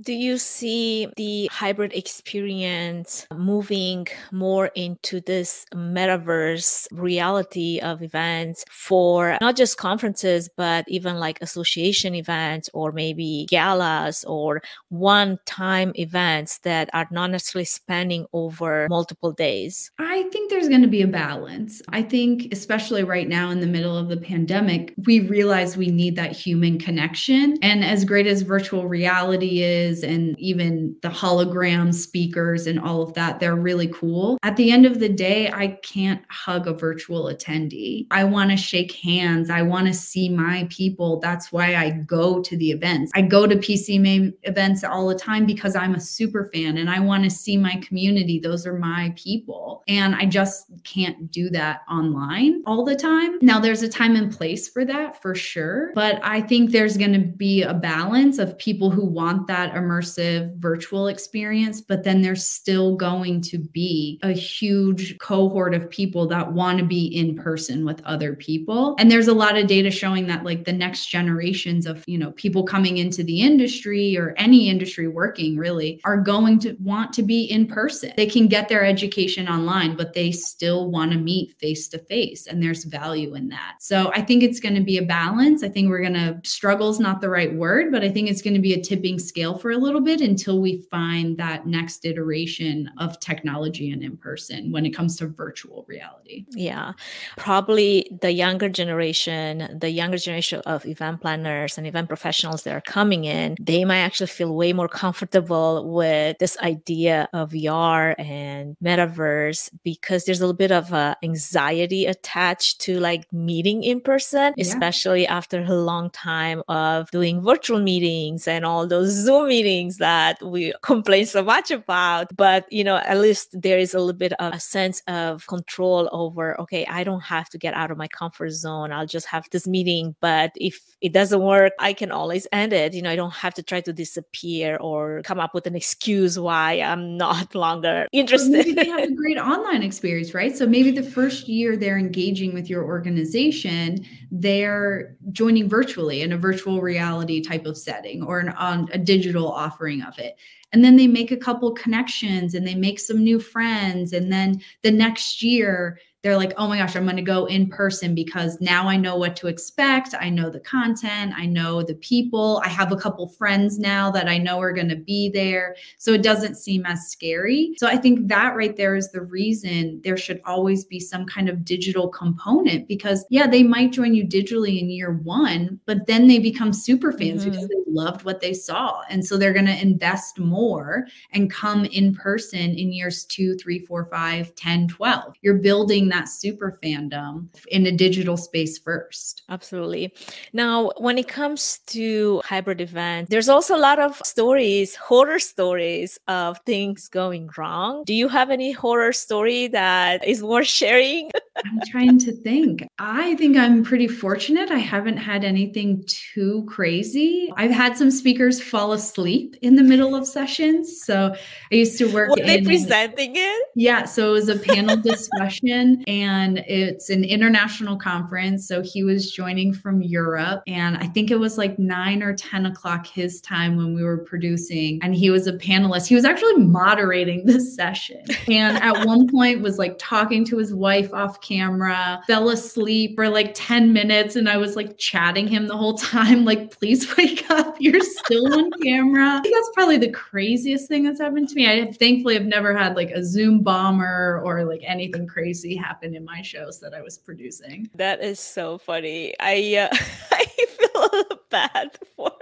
Do 0.05 0.13
you 0.13 0.37
see 0.37 1.09
the 1.17 1.49
hybrid 1.51 1.95
experience 1.95 3.27
moving 3.35 4.07
more 4.33 4.67
into 4.75 5.23
this 5.23 5.65
metaverse 5.75 6.87
reality 6.93 7.81
of 7.81 8.03
events 8.03 8.67
for 8.71 9.39
not 9.41 9.57
just 9.57 9.79
conferences, 9.79 10.51
but 10.59 10.85
even 10.89 11.17
like 11.19 11.41
association 11.41 12.15
events 12.15 12.69
or 12.75 12.93
maybe 12.93 13.47
galas 13.49 14.25
or 14.25 14.61
one 14.91 15.39
time 15.47 15.93
events 15.95 16.59
that 16.59 16.91
are 16.93 17.09
not 17.11 17.31
necessarily 17.31 17.65
spanning 17.65 18.27
over 18.35 18.87
multiple 18.91 19.33
days? 19.33 19.91
I 19.99 20.25
think 20.25 20.51
there's 20.51 20.69
going 20.69 20.83
to 20.83 20.89
be 20.89 21.01
a 21.01 21.09
balance. 21.09 21.81
I 21.89 22.03
think, 22.03 22.49
especially 22.53 23.05
right 23.05 23.29
now 23.29 23.49
in 23.49 23.61
the 23.61 23.67
middle 23.67 23.97
of 23.97 24.11
the 24.11 24.19
pandemic, 24.19 24.93
we 25.07 25.21
realize 25.21 25.79
we 25.79 25.87
need 25.87 26.17
that 26.17 26.33
human 26.33 26.79
connection. 26.79 27.57
And 27.63 27.83
as 27.83 28.05
great 28.05 28.27
as 28.27 28.43
virtual 28.43 28.87
reality 28.87 29.63
is, 29.63 29.94
and 30.03 30.39
even 30.39 30.97
the 31.03 31.09
hologram 31.09 31.93
speakers 31.95 32.67
and 32.67 32.81
all 32.81 33.03
of 33.03 33.15
that. 33.15 33.41
They're 33.41 33.57
really 33.57 33.89
cool. 33.89 34.39
At 34.43 34.57
the 34.57 34.71
end 34.71 34.87
of 34.87 35.01
the 35.01 35.09
day, 35.09 35.51
I 35.51 35.79
can't 35.83 36.23
hug 36.29 36.67
a 36.67 36.73
virtual 36.73 37.25
attendee. 37.27 38.07
I 38.11 38.25
want 38.25 38.51
to 38.51 38.57
shake 38.57 38.93
hands. 38.93 39.51
I 39.51 39.63
want 39.63 39.87
to 39.87 39.95
see 39.95 40.29
my 40.29 40.67
people. 40.71 41.21
That's 41.21 41.53
why 41.53 41.77
I 41.77 41.91
go 41.91 42.41
to 42.43 42.57
the 42.57 42.71
events. 42.71 43.13
I 43.15 43.23
go 43.23 43.47
to 43.47 43.57
PCMA 43.57 44.33
events 44.43 44.85
all 44.85 45.07
the 45.09 45.15
time 45.15 45.47
because 45.47 45.77
I'm 45.77 45.95
a 45.95 46.01
super 46.01 46.51
fan 46.53 46.79
and 46.79 46.91
I 46.91 47.01
want 47.01 47.25
to 47.25 47.31
see 47.31 47.57
my 47.57 47.77
community. 47.77 48.39
Those 48.39 48.67
are 48.67 48.79
my 48.79 49.13
people. 49.17 49.83
And 49.89 50.15
I 50.15 50.27
just 50.27 50.67
can't 50.85 51.31
do 51.31 51.51
that 51.51 51.83
online 51.91 52.63
all 52.67 52.85
the 52.85 52.97
time. 52.97 53.39
Now, 53.41 53.59
there's 53.61 53.83
a 53.83 53.89
time 53.89 54.17
and 54.17 54.33
place 54.33 54.69
for 54.69 54.85
that 54.85 55.21
for 55.21 55.35
sure. 55.35 55.93
But 55.95 56.21
I 56.23 56.41
think 56.41 56.71
there's 56.71 56.97
going 56.97 57.13
to 57.13 57.21
be 57.21 57.63
a 57.63 57.75
balance 57.75 58.39
of 58.39 58.59
people 58.59 58.91
who 58.91 59.05
want 59.05 59.47
that 59.47 59.75
immersive 59.75 60.57
virtual 60.57 61.09
experience, 61.09 61.81
but 61.81 62.05
then 62.05 62.23
there's 62.23 62.45
still 62.45 62.97
going 62.97 63.41
to 63.43 63.59
be 63.59 64.19
a 64.23 64.33
huge 64.33 65.19
cohort 65.19 65.75
of 65.75 65.89
people 65.91 66.27
that 66.29 66.53
want 66.53 66.79
to 66.79 66.85
be 66.85 67.07
in 67.07 67.37
person 67.37 67.85
with 67.85 68.03
other 68.05 68.35
people. 68.35 68.97
And 68.99 69.11
there's 69.11 69.29
a 69.29 69.35
lot 69.35 69.57
of 69.57 69.67
data 69.67 69.91
showing 69.91 70.27
that 70.27 70.45
like 70.45 70.65
the 70.65 70.73
next 70.73 71.07
generations 71.07 71.87
of, 71.87 72.05
you 72.07 72.19
know, 72.19 72.33
people 72.33 72.65
coming 72.65 72.99
into 72.99 73.23
the 73.23 73.41
industry 73.41 74.17
or 74.17 74.35
any 74.37 74.69
industry 74.69 75.09
working 75.09 75.57
really 75.57 76.01
are 76.05 76.19
going 76.19 76.59
to 76.61 76.77
want 76.81 77.13
to 77.15 77.23
be 77.23 77.45
in 77.45 77.67
person. 77.67 78.13
They 78.17 78.27
can 78.27 78.49
get 78.49 78.69
their 78.69 78.85
education 78.85 79.49
online, 79.49 79.97
but 79.97 80.13
they 80.13 80.33
still 80.33 80.74
want 80.83 81.13
to 81.13 81.19
meet 81.19 81.59
face 81.59 81.89
to 81.89 81.99
face 81.99 82.47
and 82.47 82.63
there's 82.63 82.85
value 82.85 83.35
in 83.35 83.49
that. 83.49 83.77
So 83.81 84.11
I 84.15 84.23
think 84.23 84.43
it's 84.43 84.61
going 84.61 84.75
to 84.75 84.83
be 84.83 84.99
a 84.99 85.03
balance. 85.03 85.63
I 85.63 85.69
think 85.69 85.89
we're 85.89 86.01
going 86.01 86.15
to 86.15 86.41
struggle 86.45 86.91
is 86.91 87.01
not 87.01 87.21
the 87.21 87.31
right 87.31 87.55
word, 87.55 87.91
but 87.93 88.03
I 88.03 88.11
think 88.11 88.29
it's 88.29 88.43
going 88.43 88.55
to 88.55 88.61
be 88.61 88.75
a 88.75 88.81
tipping 88.81 89.19
scale 89.19 89.59
for 89.59 89.71
a 89.71 89.77
little 89.77 90.01
bit 90.01 90.21
until 90.21 90.61
we 90.61 90.83
find 90.91 91.37
that 91.39 91.67
next 91.67 92.05
iteration 92.05 92.91
of 92.99 93.19
technology 93.21 93.91
and 93.91 94.03
in 94.03 94.17
person 94.17 94.73
when 94.73 94.85
it 94.87 94.91
comes 94.91 95.17
to 95.19 95.27
virtual 95.27 95.85
reality. 95.89 96.45
Yeah. 96.51 96.93
Probably 97.37 98.09
the 98.21 98.33
younger 98.33 98.69
generation, 98.69 99.79
the 99.79 99.91
younger 99.91 100.19
generation 100.19 100.61
of 100.67 100.85
event 100.87 101.21
planners 101.21 101.79
and 101.79 101.87
event 101.87 102.09
professionals 102.09 102.63
that 102.63 102.75
are 102.75 102.81
coming 102.81 103.25
in, 103.25 103.57
they 103.61 103.85
might 103.85 103.99
actually 103.99 104.27
feel 104.27 104.55
way 104.55 104.73
more 104.73 104.89
comfortable 104.89 105.93
with 105.93 106.39
this 106.39 106.59
idea 106.59 107.29
of 107.33 107.51
VR 107.51 108.15
and 108.19 108.77
metaverse 108.83 109.71
because 109.83 110.25
there's 110.25 110.41
a 110.41 110.43
little 110.45 110.57
bit 110.57 110.64
of 110.71 110.93
uh, 110.93 111.15
anxiety 111.23 112.07
attached 112.07 112.81
to 112.83 112.99
like 113.01 113.31
meeting 113.33 113.83
in 113.83 114.01
person, 114.01 114.55
yeah. 114.57 114.63
especially 114.63 115.27
after 115.27 115.61
a 115.61 115.75
long 115.75 116.11
time 116.11 116.63
of 116.69 117.11
doing 117.11 117.43
virtual 117.43 117.81
meetings 117.81 118.47
and 118.49 118.65
all 118.65 118.87
those 118.87 119.11
Zoom 119.11 119.49
meetings 119.49 119.99
that 119.99 120.43
we 120.43 120.73
complain 120.83 121.27
so 121.27 121.43
much 121.43 121.71
about. 121.71 122.35
But, 122.37 122.71
you 122.73 122.85
know, 122.85 122.97
at 122.97 123.19
least 123.19 123.61
there 123.61 123.79
is 123.79 123.95
a 123.95 123.99
little 123.99 124.19
bit 124.19 124.33
of 124.35 124.55
a 124.55 124.61
sense 124.61 125.03
of 125.07 125.47
control 125.47 126.09
over, 126.13 126.61
okay, 126.61 126.87
I 126.87 127.05
don't 127.05 127.23
have 127.23 127.49
to 127.51 127.59
get 127.59 127.75
out 127.75 127.91
of 127.91 127.99
my 127.99 128.09
comfort 128.09 128.51
zone. 128.51 128.93
I'll 128.93 129.07
just 129.07 129.27
have 129.27 129.49
this 129.51 129.67
meeting. 129.67 130.15
But 130.21 130.53
if 130.57 130.81
it 131.01 131.13
doesn't 131.13 131.41
work, 131.41 131.73
I 131.79 131.93
can 131.93 132.11
always 132.11 132.47
end 132.53 132.73
it. 132.73 132.95
You 132.95 133.03
know, 133.03 133.11
I 133.11 133.17
don't 133.17 133.35
have 133.35 133.55
to 133.55 133.63
try 133.63 133.81
to 133.83 133.93
disappear 133.93 134.77
or 134.77 135.23
come 135.23 135.41
up 135.41 135.55
with 135.55 135.67
an 135.67 135.75
excuse 135.75 136.39
why 136.39 136.81
I'm 136.81 137.17
not 137.17 137.55
longer 137.67 138.07
interested. 138.13 138.77
they 138.77 138.87
have 138.87 139.01
a 139.01 139.13
great 139.13 139.39
online 139.39 139.83
experience, 139.83 140.35
right? 140.35 140.54
So 140.55 140.67
maybe 140.67 140.91
the 140.91 141.03
first 141.03 141.49
year 141.49 141.77
they're 141.77 141.99
engaging 141.99 142.55
with 142.55 142.71
your 142.71 142.85
organization, 142.85 144.05
they're 144.31 145.17
joining 145.33 145.69
virtually 145.69 146.23
in 146.23 146.33
a 146.33 146.39
virtual 146.39 146.81
reality 146.81 147.41
type 147.41 147.67
of 147.67 147.77
setting 147.77 148.23
or 148.23 148.39
an, 148.41 148.51
on 148.51 148.89
a 148.93 148.99
digital 148.99 149.51
offering 149.51 150.03
of 150.03 150.19
it. 150.19 150.37
And 150.73 150.85
then 150.85 150.97
they 150.97 151.07
make 151.07 151.31
a 151.31 151.37
couple 151.37 151.73
connections 151.73 152.55
and 152.55 152.67
they 152.67 152.75
make 152.75 152.99
some 152.99 153.23
new 153.23 153.39
friends. 153.39 154.13
And 154.13 154.33
then 154.33 154.61
the 154.83 154.91
next 154.91 155.43
year 155.43 155.99
they're 156.25 156.39
like, 156.39 156.55
oh 156.57 156.67
my 156.67 156.79
gosh, 156.79 156.97
I'm 156.97 157.05
going 157.05 157.17
to 157.17 157.23
go 157.23 157.45
in 157.45 157.69
person 157.69 158.15
because 158.15 158.59
now 158.59 158.89
I 158.89 158.97
know 158.97 159.15
what 159.15 159.37
to 159.37 159.47
expect. 159.47 160.15
I 160.19 160.31
know 160.31 160.49
the 160.49 160.59
content, 160.59 161.35
I 161.37 161.45
know 161.45 161.83
the 161.83 161.97
people. 161.97 162.63
I 162.65 162.69
have 162.69 162.93
a 162.93 162.97
couple 162.97 163.29
friends 163.29 163.79
now 163.79 164.11
that 164.13 164.27
I 164.27 164.39
know 164.39 164.59
are 164.59 164.73
going 164.73 164.89
to 164.89 164.97
be 164.97 165.29
there. 165.29 165.77
So 165.99 166.13
it 166.15 166.23
doesn't 166.23 166.55
seem 166.55 166.87
as 166.87 167.09
scary. 167.09 167.75
So 167.77 167.89
I 167.89 167.99
think 167.99 168.27
that 168.29 168.57
right 168.57 168.75
there 168.75 168.97
is 168.97 169.13
the 169.13 169.21
reason 169.21 170.01
there 170.03 170.17
should 170.17 170.41
always 170.47 170.87
be 170.87 170.99
some 170.99 171.27
kind 171.27 171.51
of 171.51 171.63
digital 171.63 172.09
component 172.09 172.89
because, 172.89 173.27
yeah, 173.29 173.47
they 173.47 173.63
might 173.63 173.93
join 173.93 174.15
you 174.15 174.25
digitally 174.25 174.81
in 174.81 174.89
year 174.89 175.13
one, 175.25 175.79
but 175.85 176.07
then 176.07 176.27
they 176.27 176.39
become 176.39 176.73
super 176.73 177.13
fans 177.13 177.43
mm-hmm. 177.43 177.51
because 177.51 177.69
they 177.69 177.75
loved 177.87 178.25
what 178.25 178.41
they 178.41 178.55
saw. 178.55 179.03
And 179.11 179.23
so 179.23 179.37
they're 179.37 179.53
going 179.53 179.67
to 179.67 179.83
invest 179.83 180.39
more 180.39 181.07
and 181.33 181.51
come 181.51 181.85
in 181.85 182.15
person 182.15 182.71
in 182.71 182.95
years 182.95 183.27
two, 183.27 183.57
three, 183.57 183.81
four, 183.81 184.07
five, 184.07 184.55
10, 184.55 184.89
12. 184.89 185.35
You're 185.43 185.59
building 185.59 186.09
that 186.15 186.29
super 186.29 186.79
fandom 186.83 187.49
in 187.69 187.87
a 187.87 187.93
digital 187.93 188.37
space 188.37 188.79
first. 188.79 189.43
Absolutely. 189.49 190.15
Now, 190.53 190.93
when 190.99 191.19
it 191.19 191.29
comes 191.29 191.81
to 191.87 192.41
hybrid 192.45 192.81
event, 192.81 193.31
there's 193.31 193.49
also 193.49 193.77
a 193.77 193.83
lot 193.89 193.99
of 193.99 194.17
stories, 194.25 194.95
horror 194.95 195.41
stories 195.41 196.19
of 196.29 196.59
things 196.67 197.09
going 197.09 197.51
wrong. 197.59 198.05
Do 198.05 198.15
you 198.15 198.29
have 198.29 198.51
any 198.51 198.73
horror 198.73 199.13
story 199.13 199.69
that 199.69 200.25
is 200.25 200.43
worth 200.43 200.69
sharing? 200.69 201.31
I'm 201.57 201.81
trying 201.89 202.19
to 202.21 202.33
think. 202.33 202.87
I 202.99 203.35
think 203.37 203.57
I'm 203.57 203.85
pretty 203.85 204.09
fortunate. 204.09 204.71
I 204.71 204.79
haven't 204.79 205.17
had 205.17 205.45
anything 205.45 206.05
too 206.07 206.65
crazy. 206.69 207.53
I've 207.57 207.71
had 207.71 207.97
some 207.97 208.11
speakers 208.11 208.61
fall 208.61 208.93
asleep 208.93 209.57
in 209.63 209.77
the 209.77 209.83
middle 209.83 210.15
of 210.15 210.27
sessions. 210.27 211.03
So 211.05 211.35
I 211.73 211.75
used 211.75 211.97
to 211.99 212.13
work 212.13 212.31
Were 212.31 212.41
in, 212.41 212.47
they 212.47 212.63
presenting 212.63 213.33
it? 213.37 213.69
Yeah. 213.75 214.05
So 214.05 214.31
it 214.31 214.33
was 214.33 214.49
a 214.49 214.59
panel 214.59 214.97
discussion 215.13 216.04
and 216.07 216.59
it's 216.59 217.11
an 217.11 217.25
international 217.25 217.97
conference. 217.97 218.67
So 218.67 218.83
he 218.83 219.05
was 219.05 219.31
joining 219.31 219.73
from 219.73 220.03
Europe. 220.03 220.63
And 220.67 220.97
I 220.97 221.07
think 221.07 221.31
it 221.31 221.39
was 221.39 221.59
like 221.59 221.79
nine 221.79 222.23
or 222.23 222.35
10 222.35 222.67
o'clock 222.67 223.07
his 223.07 223.41
time 223.41 223.77
when 223.77 223.95
we 223.95 224.03
were 224.03 224.19
producing. 224.19 225.01
And 225.03 225.15
he 225.15 225.31
was 225.31 225.47
a 225.47 225.55
panelist. 225.55 226.07
He 226.07 226.15
was 226.15 226.25
actually 226.25 226.57
moderating 226.57 227.47
this 227.47 227.75
session. 227.75 228.23
And 228.49 228.77
at 228.79 229.07
one 229.07 229.29
point 229.29 229.63
was 229.63 229.79
like 229.79 229.97
talking 229.99 230.45
to 230.47 230.59
his 230.59 230.75
wife 230.75 231.13
off 231.13 231.41
camera, 231.41 232.23
fell 232.27 232.51
asleep 232.51 233.17
for 233.17 233.29
like 233.29 233.53
10 233.55 233.93
minutes. 233.93 234.37
And 234.37 234.49
I 234.49 234.57
was 234.57 234.77
like 234.77 234.99
chatting 234.99 235.49
him 235.49 235.67
the 235.67 235.77
whole 235.77 235.97
time, 235.99 236.45
like, 236.45 236.79
please 236.79 237.17
wake 237.17 237.51
up. 237.51 237.77
You're 237.81 238.01
still 238.01 238.53
on 238.53 238.71
camera. 238.83 239.41
that's 239.43 239.71
probably 239.75 239.99
the 239.99 240.11
craziest 240.11 240.89
thing 240.89 241.05
that's 241.05 241.21
happened 241.21 241.49
to 241.49 241.55
me. 241.55 241.67
I 241.67 241.93
thankfully 241.93 242.35
have 242.35 242.45
never 242.45 242.77
had 242.77 242.97
like 242.97 243.11
a 243.11 243.25
Zoom 243.25 243.61
bomber 243.61 244.41
or 244.45 244.65
like 244.65 244.83
anything 244.85 245.27
crazy 245.27 245.75
happen 245.75 245.94
in 246.03 246.25
my 246.25 246.43
shows 246.43 246.81
that 246.81 246.95
I 246.95 247.03
was 247.03 247.19
producing. 247.19 247.91
That 247.95 248.23
is 248.23 248.41
so 248.41 248.79
funny. 248.79 249.35
I 249.41 249.89
uh, 249.91 249.97
I 250.33 250.45
feel 250.45 251.39
bad 251.51 251.99
for 252.17 252.33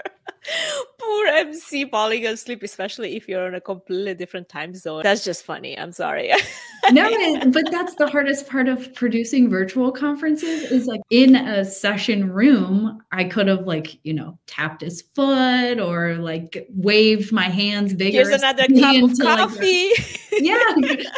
poor 1.02 1.26
MC 1.26 1.84
falling 1.86 2.26
asleep, 2.26 2.62
especially 2.62 3.16
if 3.16 3.28
you're 3.28 3.46
in 3.46 3.54
a 3.54 3.60
completely 3.60 4.14
different 4.14 4.48
time 4.48 4.74
zone. 4.74 5.02
That's 5.02 5.24
just 5.24 5.44
funny. 5.44 5.78
I'm 5.78 5.92
sorry. 5.92 6.32
no, 6.92 7.10
but 7.46 7.70
that's 7.70 7.94
the 7.96 8.08
hardest 8.08 8.48
part 8.48 8.68
of 8.68 8.94
producing 8.94 9.48
virtual 9.48 9.92
conferences 9.92 10.70
is 10.70 10.86
like 10.86 11.00
in 11.10 11.36
a 11.36 11.64
session 11.64 12.30
room, 12.30 13.02
I 13.12 13.24
could 13.24 13.48
have 13.48 13.66
like, 13.66 13.98
you 14.04 14.14
know, 14.14 14.38
tapped 14.46 14.82
his 14.82 15.02
foot 15.14 15.78
or 15.78 16.16
like 16.16 16.66
waved 16.70 17.32
my 17.32 17.48
hands 17.48 17.94
bigger. 17.94 18.18
Here's 18.18 18.28
another 18.28 18.66
cup 18.66 19.02
of 19.02 19.18
coffee. 19.18 19.88
Like, 19.90 20.18
yeah, 20.40 20.56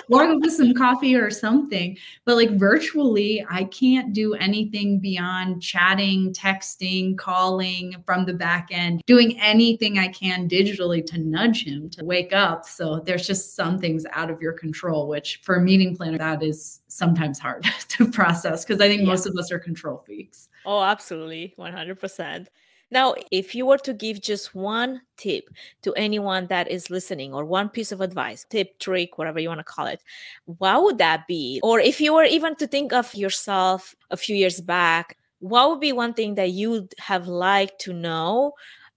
walk 0.08 0.28
up 0.28 0.40
with 0.40 0.52
some 0.52 0.74
coffee 0.74 1.14
or 1.14 1.30
something. 1.30 1.96
But 2.24 2.36
like 2.36 2.50
virtually, 2.50 3.44
I 3.48 3.64
can't 3.64 4.12
do 4.12 4.34
anything 4.34 4.98
beyond 4.98 5.62
chatting, 5.62 6.32
texting, 6.32 7.16
calling 7.16 8.02
from 8.06 8.24
the 8.26 8.34
back 8.34 8.68
end, 8.70 9.02
doing 9.06 9.38
anything 9.74 9.98
I 9.98 10.08
can 10.08 10.48
digitally 10.48 11.04
to 11.06 11.18
nudge 11.18 11.64
him 11.64 11.90
to 11.90 12.04
wake 12.04 12.32
up. 12.32 12.64
So 12.64 13.00
there's 13.00 13.26
just 13.26 13.56
some 13.56 13.78
things 13.78 14.06
out 14.12 14.30
of 14.30 14.40
your 14.40 14.52
control, 14.52 15.08
which 15.08 15.40
for 15.42 15.56
a 15.56 15.60
meeting 15.60 15.96
planner, 15.96 16.18
that 16.18 16.42
is 16.42 16.80
sometimes 16.86 17.40
hard 17.40 17.64
to 17.88 18.10
process 18.10 18.64
because 18.64 18.80
I 18.80 18.88
think 18.88 19.02
yeah. 19.02 19.08
most 19.08 19.26
of 19.26 19.34
us 19.36 19.50
are 19.50 19.58
control 19.58 19.98
freaks. 19.98 20.48
Oh, 20.64 20.82
absolutely. 20.82 21.54
100%. 21.58 22.46
Now, 22.90 23.14
if 23.32 23.54
you 23.56 23.66
were 23.66 23.78
to 23.78 23.92
give 23.92 24.20
just 24.20 24.54
one 24.54 25.00
tip 25.16 25.48
to 25.82 25.92
anyone 25.94 26.46
that 26.46 26.70
is 26.70 26.90
listening, 26.90 27.34
or 27.34 27.44
one 27.44 27.68
piece 27.68 27.90
of 27.90 28.00
advice, 28.00 28.46
tip, 28.48 28.78
trick, 28.78 29.18
whatever 29.18 29.40
you 29.40 29.48
want 29.48 29.58
to 29.58 29.64
call 29.64 29.86
it, 29.86 30.00
what 30.44 30.84
would 30.84 30.98
that 30.98 31.26
be? 31.26 31.58
Or 31.64 31.80
if 31.80 32.00
you 32.00 32.14
were 32.14 32.24
even 32.24 32.54
to 32.56 32.68
think 32.68 32.92
of 32.92 33.12
yourself 33.14 33.96
a 34.10 34.16
few 34.16 34.36
years 34.36 34.60
back, 34.60 35.16
what 35.40 35.68
would 35.68 35.80
be 35.80 35.92
one 35.92 36.14
thing 36.14 36.36
that 36.36 36.52
you'd 36.52 36.94
have 36.98 37.26
liked 37.26 37.80
to 37.80 37.92
know 37.92 38.52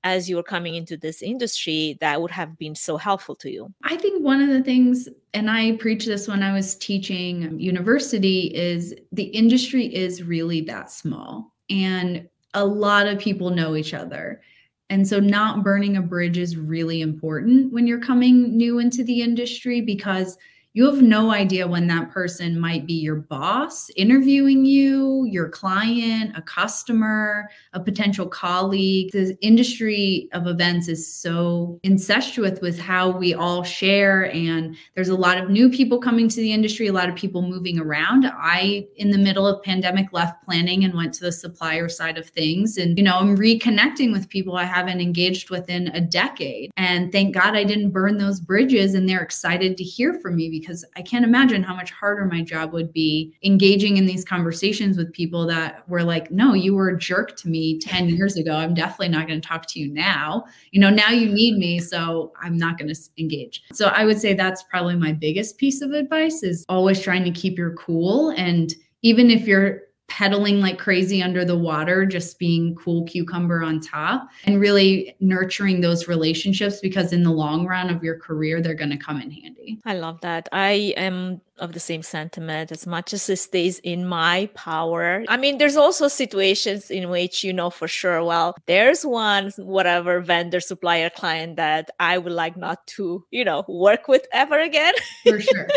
as 0.07 0.29
you 0.29 0.37
were 0.37 0.43
coming 0.43 0.75
into 0.75 0.95
this 0.95 1.21
industry 1.21 1.97
that 1.99 2.21
would 2.21 2.31
have 2.31 2.57
been 2.57 2.75
so 2.75 2.97
helpful 2.97 3.35
to 3.35 3.51
you? 3.51 3.73
I 3.83 3.97
think 3.97 4.23
one 4.23 4.41
of 4.41 4.49
the 4.49 4.63
things, 4.63 5.09
and 5.33 5.49
I 5.49 5.73
preach 5.73 6.05
this 6.05 6.27
when 6.27 6.43
I 6.43 6.53
was 6.53 6.75
teaching 6.75 7.59
university, 7.59 8.51
is 8.55 8.93
the 9.11 9.25
industry 9.25 9.93
is 9.93 10.23
really 10.23 10.61
that 10.61 10.91
small. 10.91 11.53
And 11.69 12.27
a 12.53 12.65
lot 12.65 13.07
of 13.07 13.19
people 13.19 13.49
know 13.49 13.75
each 13.75 13.93
other. 13.93 14.41
And 14.89 15.05
so, 15.05 15.19
not 15.19 15.63
burning 15.63 15.97
a 15.97 16.01
bridge 16.01 16.37
is 16.37 16.55
really 16.55 17.01
important 17.01 17.73
when 17.73 17.85
you're 17.85 17.99
coming 17.99 18.55
new 18.55 18.79
into 18.79 19.03
the 19.03 19.21
industry 19.21 19.81
because 19.81 20.37
you 20.77 20.85
have 20.85 21.01
no 21.01 21.31
idea 21.31 21.67
when 21.67 21.87
that 21.87 22.11
person 22.11 22.59
might 22.59 22.85
be 22.85 22.93
your 22.93 23.15
boss 23.15 23.89
interviewing 23.95 24.63
you, 24.63 25.25
your 25.25 25.49
client, 25.49 26.37
a 26.37 26.41
customer, 26.43 27.49
a 27.73 27.79
potential 27.79 28.27
colleague. 28.27 29.11
The 29.11 29.35
industry 29.41 30.29
of 30.33 30.45
events 30.45 30.87
is 30.87 31.11
so 31.11 31.79
incestuous 31.81 32.61
with 32.61 32.77
how 32.77 33.09
we 33.09 33.33
all 33.33 33.63
share. 33.63 34.31
And 34.31 34.75
there's 34.93 35.09
a 35.09 35.15
lot 35.15 35.39
of 35.39 35.49
new 35.49 35.67
people 35.67 35.99
coming 35.99 36.29
to 36.29 36.35
the 36.35 36.53
industry, 36.53 36.85
a 36.85 36.93
lot 36.93 37.09
of 37.09 37.15
people 37.15 37.41
moving 37.41 37.79
around. 37.79 38.27
I, 38.27 38.85
in 38.97 39.09
the 39.09 39.17
middle 39.17 39.47
of 39.47 39.63
pandemic, 39.63 40.13
left 40.13 40.43
planning 40.45 40.83
and 40.83 40.93
went 40.93 41.11
to 41.15 41.21
the 41.21 41.31
supplier 41.31 41.89
side 41.89 42.19
of 42.19 42.29
things. 42.29 42.77
And, 42.77 42.99
you 42.99 43.03
know, 43.03 43.17
I'm 43.17 43.35
reconnecting 43.35 44.11
with 44.11 44.29
people 44.29 44.57
I 44.57 44.65
haven't 44.65 45.01
engaged 45.01 45.49
with 45.49 45.71
in 45.71 45.87
a 45.87 46.01
decade. 46.01 46.69
And 46.77 47.11
thank 47.11 47.33
God 47.33 47.55
I 47.55 47.63
didn't 47.63 47.89
burn 47.89 48.19
those 48.19 48.39
bridges 48.39 48.93
and 48.93 49.09
they're 49.09 49.23
excited 49.23 49.75
to 49.77 49.83
hear 49.83 50.13
from 50.19 50.35
me 50.35 50.51
because 50.51 50.66
because 50.67 50.83
I 50.97 51.01
can't 51.01 51.23
imagine 51.23 51.63
how 51.63 51.73
much 51.73 51.91
harder 51.91 52.25
my 52.25 52.41
job 52.41 52.73
would 52.73 52.91
be 52.91 53.33
engaging 53.43 53.95
in 53.95 54.05
these 54.05 54.25
conversations 54.25 54.97
with 54.97 55.13
people 55.13 55.47
that 55.47 55.87
were 55.87 56.03
like, 56.03 56.29
no, 56.29 56.53
you 56.53 56.75
were 56.75 56.89
a 56.89 56.97
jerk 56.99 57.37
to 57.37 57.47
me 57.47 57.79
10 57.79 58.09
years 58.17 58.35
ago. 58.35 58.51
I'm 58.53 58.73
definitely 58.73 59.09
not 59.09 59.27
going 59.27 59.39
to 59.39 59.47
talk 59.47 59.65
to 59.67 59.79
you 59.79 59.93
now. 59.93 60.45
You 60.71 60.81
know, 60.81 60.89
now 60.89 61.09
you 61.09 61.29
need 61.29 61.57
me, 61.57 61.79
so 61.79 62.33
I'm 62.41 62.57
not 62.57 62.77
going 62.77 62.93
to 62.93 62.99
engage. 63.17 63.63
So 63.71 63.87
I 63.87 64.03
would 64.03 64.19
say 64.19 64.33
that's 64.33 64.63
probably 64.63 64.95
my 64.95 65.13
biggest 65.13 65.57
piece 65.57 65.81
of 65.81 65.91
advice 65.91 66.43
is 66.43 66.65
always 66.67 67.01
trying 67.01 67.23
to 67.23 67.31
keep 67.31 67.57
your 67.57 67.73
cool 67.73 68.31
and 68.31 68.73
even 69.03 69.29
if 69.29 69.47
you're 69.47 69.81
pedaling 70.07 70.61
like 70.61 70.77
crazy 70.77 71.21
under 71.21 71.43
the 71.43 71.57
water, 71.57 72.05
just 72.05 72.39
being 72.39 72.75
cool 72.75 73.03
cucumber 73.05 73.61
on 73.61 73.79
top, 73.79 74.29
and 74.45 74.59
really 74.59 75.15
nurturing 75.19 75.81
those 75.81 76.07
relationships 76.07 76.79
because 76.79 77.13
in 77.13 77.23
the 77.23 77.31
long 77.31 77.65
run 77.65 77.89
of 77.89 78.03
your 78.03 78.17
career, 78.17 78.61
they're 78.61 78.73
going 78.73 78.89
to 78.89 78.97
come 78.97 79.19
in 79.21 79.29
handy. 79.29 79.79
I 79.85 79.95
love 79.95 80.21
that. 80.21 80.47
I 80.51 80.93
am 80.97 81.41
of 81.59 81.73
the 81.73 81.79
same 81.79 82.03
sentiment 82.03 82.71
as 82.71 82.87
much 82.87 83.13
as 83.13 83.29
it 83.29 83.37
stays 83.37 83.79
in 83.79 84.05
my 84.07 84.49
power. 84.53 85.23
I 85.27 85.37
mean, 85.37 85.57
there's 85.57 85.77
also 85.77 86.07
situations 86.07 86.89
in 86.89 87.09
which 87.09 87.43
you 87.43 87.53
know 87.53 87.69
for 87.69 87.87
sure, 87.87 88.23
well, 88.23 88.55
there's 88.65 89.05
one 89.05 89.51
whatever 89.57 90.21
vendor, 90.21 90.59
supplier, 90.59 91.09
client 91.09 91.55
that 91.57 91.89
I 91.99 92.17
would 92.17 92.33
like 92.33 92.57
not 92.57 92.85
to, 92.87 93.25
you 93.31 93.45
know, 93.45 93.65
work 93.67 94.07
with 94.07 94.25
ever 94.33 94.59
again. 94.59 94.93
For 95.23 95.39
sure. 95.39 95.67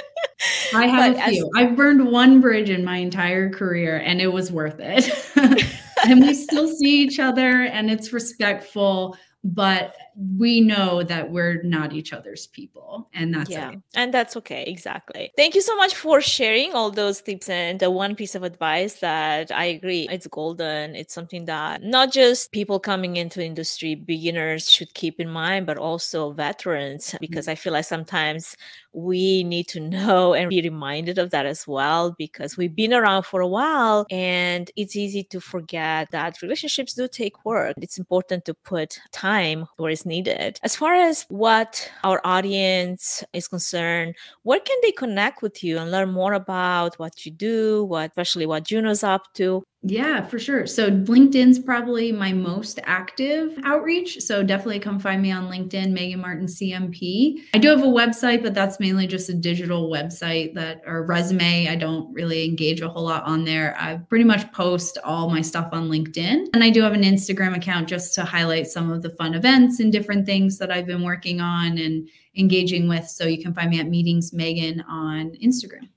I 0.74 0.86
have 0.88 1.14
but 1.14 1.28
a 1.28 1.30
few. 1.30 1.44
As- 1.44 1.50
I've 1.56 1.76
burned 1.76 2.06
one 2.10 2.40
bridge 2.40 2.70
in 2.70 2.84
my 2.84 2.96
entire 2.96 3.50
career 3.50 3.98
and 3.98 4.20
it 4.20 4.32
was 4.32 4.52
worth 4.52 4.78
it. 4.78 5.10
and 6.06 6.20
we 6.20 6.34
still 6.34 6.68
see 6.68 7.02
each 7.02 7.18
other 7.18 7.62
and 7.62 7.90
it's 7.90 8.12
respectful 8.12 9.16
but 9.42 9.96
we 10.38 10.60
know 10.60 11.02
that 11.02 11.30
we're 11.30 11.62
not 11.62 11.92
each 11.94 12.12
other's 12.12 12.46
people 12.48 13.08
and 13.14 13.32
that's 13.34 13.48
yeah 13.48 13.70
it. 13.70 13.80
and 13.94 14.12
that's 14.12 14.36
okay 14.36 14.64
exactly 14.66 15.32
thank 15.36 15.54
you 15.54 15.62
so 15.62 15.74
much 15.76 15.94
for 15.94 16.20
sharing 16.20 16.74
all 16.74 16.90
those 16.90 17.22
tips 17.22 17.48
and 17.48 17.80
the 17.80 17.90
one 17.90 18.14
piece 18.14 18.34
of 18.34 18.42
advice 18.42 19.00
that 19.00 19.50
i 19.50 19.64
agree 19.64 20.06
it's 20.10 20.26
golden 20.26 20.94
it's 20.94 21.14
something 21.14 21.46
that 21.46 21.82
not 21.82 22.12
just 22.12 22.52
people 22.52 22.78
coming 22.78 23.16
into 23.16 23.42
industry 23.42 23.94
beginners 23.94 24.68
should 24.70 24.92
keep 24.92 25.18
in 25.20 25.28
mind 25.28 25.64
but 25.64 25.78
also 25.78 26.32
veterans 26.32 27.14
because 27.18 27.46
mm-hmm. 27.46 27.52
i 27.52 27.54
feel 27.54 27.72
like 27.72 27.86
sometimes 27.86 28.56
we 28.92 29.44
need 29.44 29.68
to 29.68 29.80
know 29.90 30.34
and 30.34 30.50
be 30.50 30.60
reminded 30.62 31.18
of 31.18 31.30
that 31.30 31.46
as 31.46 31.66
well 31.66 32.14
because 32.18 32.56
we've 32.56 32.74
been 32.74 32.92
around 32.92 33.22
for 33.22 33.40
a 33.40 33.48
while 33.48 34.06
and 34.10 34.70
it's 34.76 34.96
easy 34.96 35.22
to 35.22 35.40
forget 35.40 36.10
that 36.10 36.42
relationships 36.42 36.94
do 36.94 37.08
take 37.08 37.44
work. 37.44 37.74
It's 37.80 37.98
important 37.98 38.44
to 38.46 38.54
put 38.54 38.98
time 39.12 39.66
where 39.76 39.90
it's 39.90 40.06
needed. 40.10 40.58
As 40.62 40.76
far 40.76 40.94
as 40.94 41.24
what 41.30 41.90
our 42.04 42.20
audience 42.24 43.24
is 43.32 43.48
concerned, 43.48 44.14
where 44.42 44.60
can 44.60 44.76
they 44.82 44.92
connect 44.92 45.42
with 45.42 45.64
you 45.64 45.78
and 45.78 45.90
learn 45.90 46.10
more 46.12 46.34
about 46.34 46.98
what 46.98 47.24
you 47.24 47.32
do, 47.32 47.84
what 47.84 48.10
especially 48.10 48.46
what 48.46 48.64
Juno's 48.64 49.02
up 49.04 49.22
to? 49.36 49.64
Yeah, 49.82 50.20
for 50.26 50.38
sure. 50.38 50.66
So 50.66 50.90
LinkedIn's 50.90 51.58
probably 51.58 52.12
my 52.12 52.34
most 52.34 52.78
active 52.84 53.58
outreach. 53.64 54.20
So 54.20 54.42
definitely 54.42 54.78
come 54.78 54.98
find 54.98 55.22
me 55.22 55.32
on 55.32 55.50
LinkedIn, 55.50 55.92
Megan 55.92 56.20
Martin 56.20 56.46
CMP. 56.46 57.36
I 57.54 57.58
do 57.58 57.68
have 57.68 57.82
a 57.82 57.86
website, 57.86 58.42
but 58.42 58.52
that's 58.52 58.78
mainly 58.78 59.06
just 59.06 59.30
a 59.30 59.34
digital 59.34 59.90
website 59.90 60.52
that 60.52 60.82
or 60.86 61.06
resume. 61.06 61.68
I 61.68 61.76
don't 61.76 62.12
really 62.12 62.44
engage 62.44 62.82
a 62.82 62.90
whole 62.90 63.04
lot 63.04 63.24
on 63.24 63.46
there. 63.46 63.74
I 63.78 63.96
pretty 63.96 64.24
much 64.24 64.52
post 64.52 64.98
all 65.02 65.30
my 65.30 65.40
stuff 65.40 65.70
on 65.72 65.88
LinkedIn. 65.88 66.48
And 66.52 66.62
I 66.62 66.68
do 66.68 66.82
have 66.82 66.92
an 66.92 67.02
Instagram 67.02 67.56
account 67.56 67.88
just 67.88 68.14
to 68.16 68.24
highlight 68.24 68.66
some 68.66 68.92
of 68.92 69.00
the 69.00 69.10
fun 69.10 69.32
events 69.32 69.80
and 69.80 69.90
different 69.90 70.26
things 70.26 70.58
that 70.58 70.70
I've 70.70 70.86
been 70.86 71.02
working 71.02 71.40
on 71.40 71.78
and 71.78 72.06
engaging 72.36 72.86
with. 72.86 73.08
So 73.08 73.24
you 73.24 73.42
can 73.42 73.54
find 73.54 73.70
me 73.70 73.80
at 73.80 73.88
Meetings 73.88 74.34
Megan 74.34 74.82
on 74.82 75.30
Instagram. 75.42 75.88